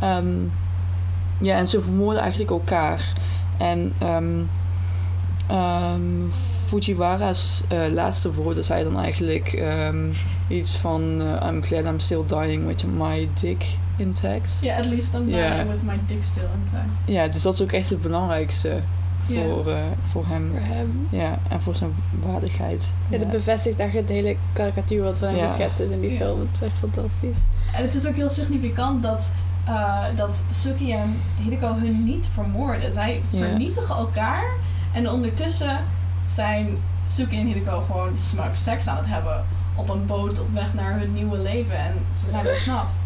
[0.00, 0.32] Ehm,
[1.40, 3.12] ja, en ze vermoorden eigenlijk elkaar.
[3.58, 4.42] En ehm,
[5.46, 6.28] ehm,
[6.76, 9.96] Fujiwara's eh, laatste woorden zei dan eigenlijk ehm,
[10.48, 13.64] iets van eh, I'm glad I'm still dying with my dick
[13.96, 14.58] intact.
[14.62, 16.88] Ja, at least I'm dying with my dick still intact.
[17.06, 18.80] Ja, dus dat is ook echt het belangrijkste
[19.24, 19.76] voor, eh,
[20.10, 20.50] voor hem.
[20.50, 21.06] Voor hem.
[21.10, 22.92] Ja, en voor zijn waardigheid.
[23.08, 25.48] Ja, dat bevestigt echt het hele karikatuur wat we hem Ja.
[25.48, 26.16] geschetst is in die Ja.
[26.16, 26.40] film.
[26.40, 27.38] Het is echt fantastisch.
[27.74, 29.30] En het is ook heel significant dat,
[29.66, 32.92] eh, dat Suki en Hideko hun niet vermoorden.
[32.92, 34.44] Zij vernietigen elkaar
[34.92, 35.78] en ondertussen
[36.26, 39.44] zijn Suki en Hideko gewoon smug seks aan het hebben
[39.74, 43.00] op een boot op weg naar hun nieuwe leven en ze zijn ontsnapt.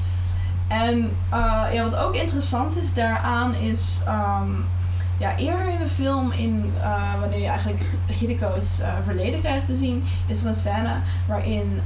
[0.68, 4.50] En eh, ja, wat ook interessant is daaraan is, ehm,
[5.18, 9.76] ja, eerder in de film, in, eh, wanneer je eigenlijk Hideko's eh, verleden krijgt te
[9.76, 10.94] zien, is er een scène
[11.28, 11.80] waarin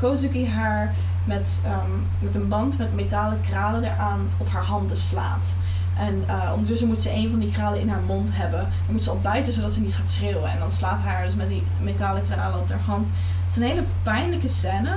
[0.00, 5.54] Kozuki haar met, ehm, met een band met metalen kralen eraan op haar handen slaat.
[5.98, 8.60] En eh, ondertussen moet ze een van die kralen in haar mond hebben.
[8.60, 10.50] Dan moet ze op buiten zodat ze niet gaat schreeuwen.
[10.50, 13.06] En dan slaat haar dus met die metalen kralen op haar hand.
[13.06, 14.96] Het is een hele pijnlijke scène.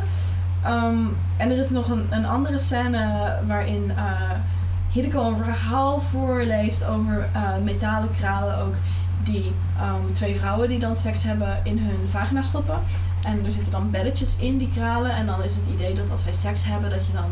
[0.64, 1.06] Ehm,
[1.38, 4.32] en er is nog een, een andere scène waarin eh
[4.96, 8.74] Hideko een verhaal voorleest over eh, metalen kralen ook.
[9.24, 12.80] Die ehm, twee vrouwen die dan seks hebben in hun vagina stoppen.
[13.26, 15.12] En er zitten dan belletjes in die kralen.
[15.12, 17.32] En dan is het idee dat als zij seks hebben, dat je dan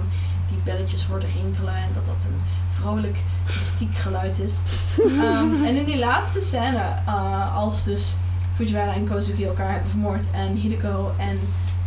[0.49, 1.75] die belletjes hoort rinkelen.
[1.75, 2.41] En dat dat een
[2.83, 4.59] vrolijk, mystiek geluid is.
[4.97, 8.15] Ehm, en in die laatste scène, eh, als dus
[8.55, 10.25] Fujiwara en Kozuki elkaar hebben vermoord.
[10.31, 11.39] En Hideko en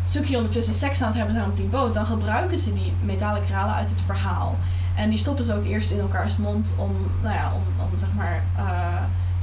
[0.09, 3.45] Suki ondertussen seks aan het hebben zijn op die boot, dan gebruiken ze die metalen
[3.47, 4.57] kralen uit het verhaal.
[4.97, 6.91] En die stoppen ze ook eerst in elkaars mond om,
[7.23, 8.65] nou ja, om, om zeg maar eh,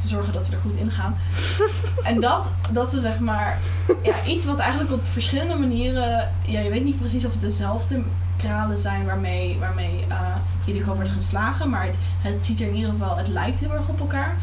[0.01, 1.15] te zorgen dat ze er goed in gaan.
[2.09, 3.59] en dat, dat is zeg maar
[4.03, 8.01] ja, iets wat eigenlijk op verschillende manieren, ja, je weet niet precies of het dezelfde
[8.37, 10.17] kralen zijn waarmee, waarmee eh
[10.65, 13.87] Hideko wordt geslagen, maar het, het ziet er in ieder geval, het lijkt heel erg
[13.87, 14.35] op elkaar.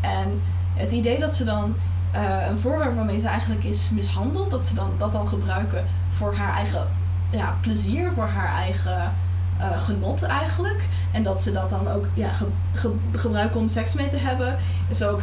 [0.00, 0.42] En
[0.74, 1.74] het idee dat ze dan
[2.10, 6.34] eh, een voorwerp waarmee ze eigenlijk is mishandeld, dat ze dan, dat dan gebruiken voor
[6.34, 6.86] haar eigen
[7.30, 9.12] ja, plezier, voor haar eigen
[9.58, 10.84] eh, genot eigenlijk.
[11.12, 14.56] En dat ze dat dan ook ja, ge- ge- gebruiken om seks mee te hebben,
[14.88, 15.20] is ook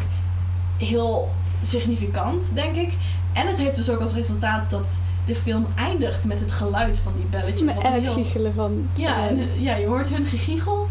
[0.78, 1.32] heel
[1.66, 2.94] significant, denk ik.
[3.34, 7.14] En het heeft dus ook als resultaat dat de film eindigt met het geluid van
[7.16, 7.62] die belletjes.
[7.84, 8.88] En het heel- giechelen van...
[8.94, 10.88] ja, eh, en, ja, je hoort hun gegiegel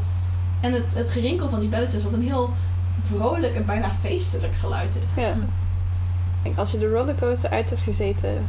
[0.60, 2.50] en het, het gerinkel van die belletjes, wat een heel
[3.04, 5.22] vrolijk en bijna feestelijk geluid is.
[5.22, 5.34] ja.
[6.54, 8.46] Als je de rollercoaster uit hebt gezeten...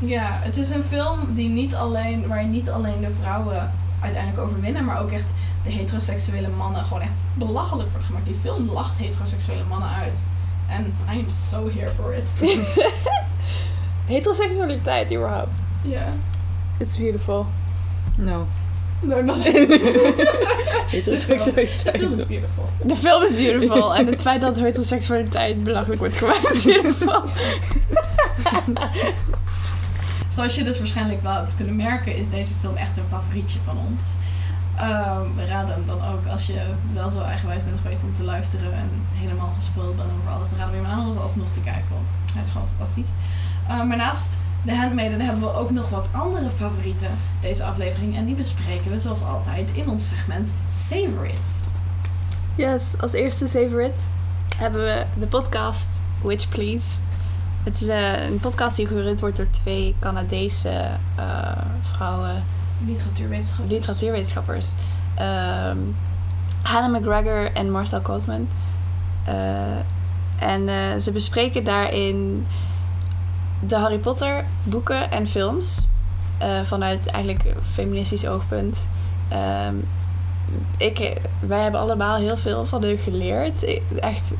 [0.00, 4.84] Ja, het is een film die niet alleen, waar niet alleen de vrouwen uiteindelijk overwinnen,
[4.84, 5.24] maar ook echt
[5.64, 8.24] de heteroseksuele mannen gewoon echt belachelijk wordt gemaakt.
[8.24, 10.18] Die film lacht heteroseksuele mannen uit.
[10.68, 12.24] En I am so here for it.
[14.06, 15.58] Heteroseksualiteit überhaupt.
[15.82, 16.12] Ja.
[16.78, 17.46] It's beautiful.
[18.16, 18.46] No.
[19.00, 19.36] No, nog
[20.90, 21.84] Heteroseksualiteit.
[21.84, 22.68] De film is beautiful.
[22.82, 23.94] De film is beautiful.
[23.94, 27.22] en het feit dat heteroseksualiteit belachelijk wordt gemaakt is beautiful.
[30.34, 33.78] Zoals je dus waarschijnlijk wel hebt kunnen merken, is deze film echt een favorietje van
[33.88, 34.02] ons.
[34.76, 36.60] Ehm, we raden hem dan ook als je
[36.92, 40.50] wel zo eigenwijs bent geweest om te luisteren en helemaal gespoeld bent over alles.
[40.50, 43.08] Raden we hem aan om alsnog te kijken, want hij is gewoon fantastisch.
[43.68, 44.28] Ehm, maar naast
[44.64, 47.10] The Handmaiden hebben we ook nog wat andere favorieten
[47.40, 48.16] deze aflevering.
[48.16, 51.66] En die bespreken we zoals altijd in ons segment Favorites.
[52.54, 54.00] Yes, als eerste favorite
[54.56, 55.88] hebben we de podcast
[56.22, 57.00] Witch Please.
[57.62, 61.52] Het is eh, een podcast die gerund wordt door twee Canadese eh,
[61.82, 62.44] vrouwen,
[62.84, 63.70] Literatuurwetenschap.
[63.70, 64.74] literatuurwetenschappers.
[65.14, 65.78] Ehm,
[66.62, 68.48] Hannah McGregor en Marcel Cosman.
[69.24, 69.76] Eh,
[70.38, 72.46] en eh, ze bespreken daarin
[73.60, 75.88] de Harry Potter boeken en films.
[76.38, 78.86] eh, vanuit eigenlijk een feministisch oogpunt.
[79.28, 79.74] Ehm,
[80.76, 83.64] ik, wij hebben allemaal heel veel van hun geleerd.
[84.00, 84.32] Echt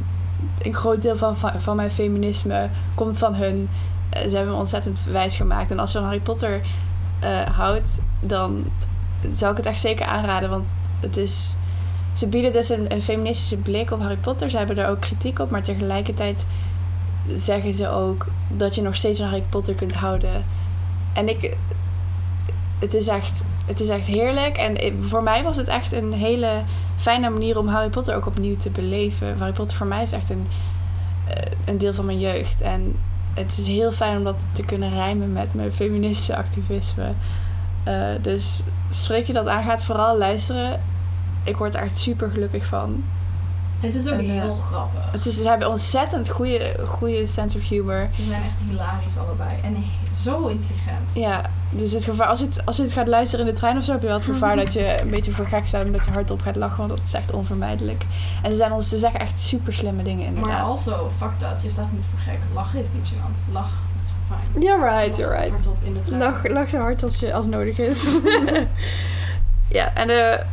[0.62, 3.68] een groot deel van, van, mijn feminisme komt van hun.
[4.12, 5.70] Ze hebben me ontzettend wijs gemaakt.
[5.70, 6.60] En als je van Harry Potter
[7.18, 8.64] eh, houdt, dan
[9.32, 10.50] zou ik het echt zeker aanraden.
[10.50, 10.64] Want
[11.00, 11.56] het is.
[12.12, 14.50] Ze bieden dus een, feministische blik op Harry Potter.
[14.50, 16.46] Ze hebben er ook kritiek op, maar tegelijkertijd
[17.34, 20.44] zeggen ze ook dat je nog steeds van Harry Potter kunt houden.
[21.12, 21.56] En ik.
[22.78, 24.56] Het is echt, het is echt heerlijk.
[24.56, 26.50] En voor mij was het echt een hele
[26.96, 29.38] fijne manier om Harry Potter ook opnieuw te beleven.
[29.38, 30.46] Harry Potter voor mij is echt een,
[31.28, 32.60] eh, een deel van mijn jeugd.
[32.60, 32.96] En
[33.36, 37.12] het is heel fijn om dat te kunnen rijmen met mijn feministische activisme.
[37.84, 40.80] Eh, dus spreek je dat aan, gaat vooral luisteren.
[41.44, 43.04] Ik word er echt super gelukkig van.
[43.80, 45.12] Het is ook En, eh, heel grappig.
[45.12, 48.08] Het is, ze hebben ontzettend goede, goede sense of humor.
[48.14, 49.50] Ze zijn echt hilarisch allebei.
[49.62, 49.76] En
[50.14, 51.08] zo intelligent.
[51.12, 53.76] Ja, dus het gevaar, als je het, als je het gaat luisteren in de trein
[53.76, 55.92] of zo, heb je wel het gevaar dat je een beetje voor gek staat en
[55.92, 58.04] dat je hardop gaat lachen, want dat is echt onvermijdelijk.
[58.42, 60.52] En ze, zijn ons, ze zeggen echt super slimme dingen inderdaad.
[60.52, 61.62] Maar also, fuck dat.
[61.62, 62.38] Je staat niet voor gek.
[62.54, 63.52] Lachen is niet gênant.
[63.52, 64.62] Lach is fijn.
[64.62, 65.50] You're right, you're right.
[65.50, 66.20] Hardop in de trein.
[66.20, 68.04] Lach, lach zo hard als, je, als nodig is.
[69.78, 70.44] ja, en eh,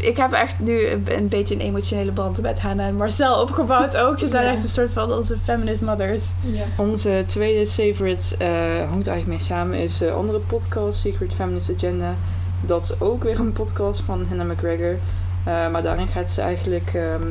[0.00, 3.96] ik heb echt nu een, een beetje een emotionele band met Hannah en Marcel opgebouwd
[3.96, 4.18] ook.
[4.18, 4.52] Ze zijn Ja.
[4.52, 6.22] echt een soort van onze feminist mothers.
[6.40, 6.64] Ja.
[6.76, 12.14] Onze tweede favorite eh, hangt eigenlijk mee samen, is een andere podcast, Secret Feminist Agenda.
[12.60, 14.96] Dat is ook weer een podcast van Hannah McGregor.
[15.44, 17.22] Eh, maar daarin gaat ze eigenlijk ehm,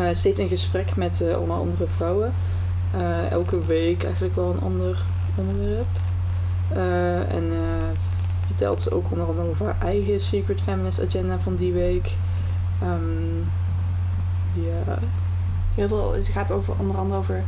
[0.00, 2.32] eh, steeds in gesprek met eh, allemaal andere vrouwen.
[2.96, 4.98] Eh, elke week eigenlijk wel een ander
[5.36, 5.86] onderwerp.
[6.74, 7.58] Eh, en eh,
[8.48, 12.16] vertelt ze ook onder andere over haar eigen Secret Feminist Agenda van die week.
[14.52, 14.98] Ja,
[15.74, 17.42] Heel veel, het gaat over, onder andere over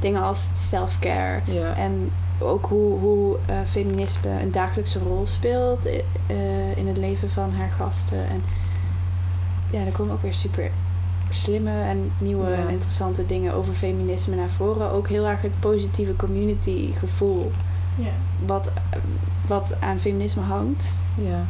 [0.00, 1.40] dingen als self-care.
[1.76, 7.30] En ook hoe, hoe eh, feminisme een dagelijkse rol speelt i- eh, in het leven
[7.30, 8.28] van haar gasten.
[8.28, 8.42] En
[9.70, 10.70] ja, er komen ook weer super
[11.30, 12.56] slimme en nieuwe Ja.
[12.56, 14.90] en interessante dingen over feminisme naar voren.
[14.90, 17.50] Ook heel erg het positieve community gevoel
[17.96, 18.10] Ja.
[18.46, 18.72] wat,
[19.46, 20.98] wat aan feminisme hangt.
[21.14, 21.44] ja.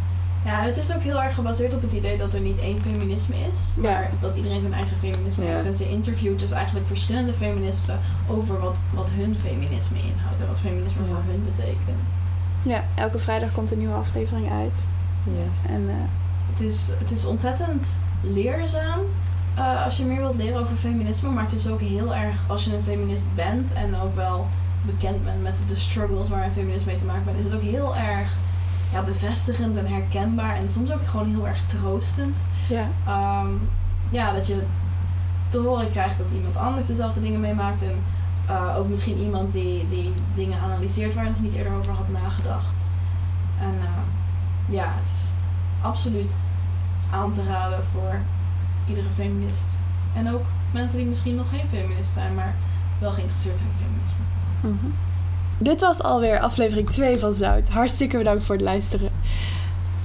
[0.45, 3.35] ja, het is ook heel erg gebaseerd op het idee dat er niet één feminisme
[3.35, 3.59] is.
[3.75, 4.09] Maar Ja.
[4.21, 5.51] dat iedereen zijn eigen feminisme Ja.
[5.55, 5.67] heeft.
[5.67, 10.41] En ze interviewt dus eigenlijk verschillende feministen over wat, wat hun feminisme inhoudt.
[10.41, 11.09] En wat feminisme Ja.
[11.09, 12.01] voor hun betekent.
[12.63, 14.81] Ja, elke vrijdag komt een nieuwe aflevering uit.
[15.25, 15.71] Yes.
[15.71, 15.95] En eh,
[16.53, 18.99] Het is, het is ontzettend leerzaam
[19.55, 21.29] eh, als je meer wilt leren over feminisme.
[21.31, 24.47] Maar het is ook heel erg als je een feminist bent en ook wel
[24.83, 27.63] bekend bent met de struggles waar een feminist mee te maken bent, is het ook
[27.63, 28.29] heel erg
[28.93, 30.57] ja, bevestigend en herkenbaar.
[30.57, 32.39] En soms ook gewoon heel erg troostend.
[32.69, 32.89] Ja.
[33.07, 33.49] Ehm,
[34.11, 34.63] ja, dat je
[35.49, 37.83] te horen krijgt dat iemand anders dezelfde dingen meemaakt.
[37.83, 38.03] En
[38.47, 42.09] eh, ook misschien iemand die, die dingen analyseert waar je nog niet eerder over had
[42.09, 42.75] nagedacht.
[43.61, 45.31] En eh, ja, het is
[45.81, 46.35] absoluut
[47.11, 48.21] aan te raden voor
[48.89, 49.67] iedere feminist.
[50.15, 52.55] En ook mensen die misschien nog geen feminist zijn, maar
[52.99, 54.25] wel geïnteresseerd zijn in feminisme.
[54.61, 54.87] Mhm.
[55.59, 57.69] Dit was alweer aflevering 2 van Zout.
[57.69, 59.11] Hartstikke bedankt voor het luisteren.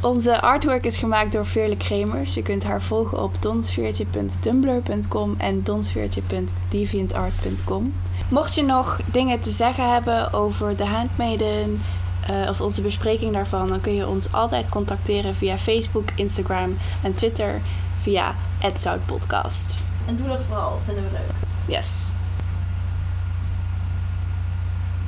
[0.02, 2.34] Onze artwork is gemaakt door Veerle Kremers.
[2.34, 7.94] Je kunt haar volgen op donsveertje.tumblr.com en donsveertje.deviantart.com.
[8.30, 11.82] Mocht je nog dingen te zeggen hebben over de Handmaiden
[12.30, 17.14] uh, of onze bespreking daarvan, dan kun je ons altijd contacteren via Facebook, Instagram en
[17.14, 17.62] Twitter
[18.00, 18.36] via
[18.76, 19.84] @zoutpodcast.
[20.08, 21.32] En doe dat vooral, dat vinden we leuk.
[21.78, 22.12] Yes.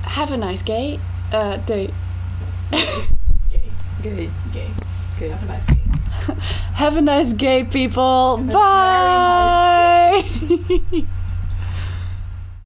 [0.03, 0.99] Have a nice gay
[1.31, 1.91] uh, day.
[2.71, 2.79] Gay.
[4.01, 4.29] Gay.
[4.53, 4.69] Gay.
[5.19, 5.29] Gay.
[5.29, 5.79] Have a nice day.
[6.73, 8.37] Have a nice gay people.
[8.37, 10.23] Have Bye.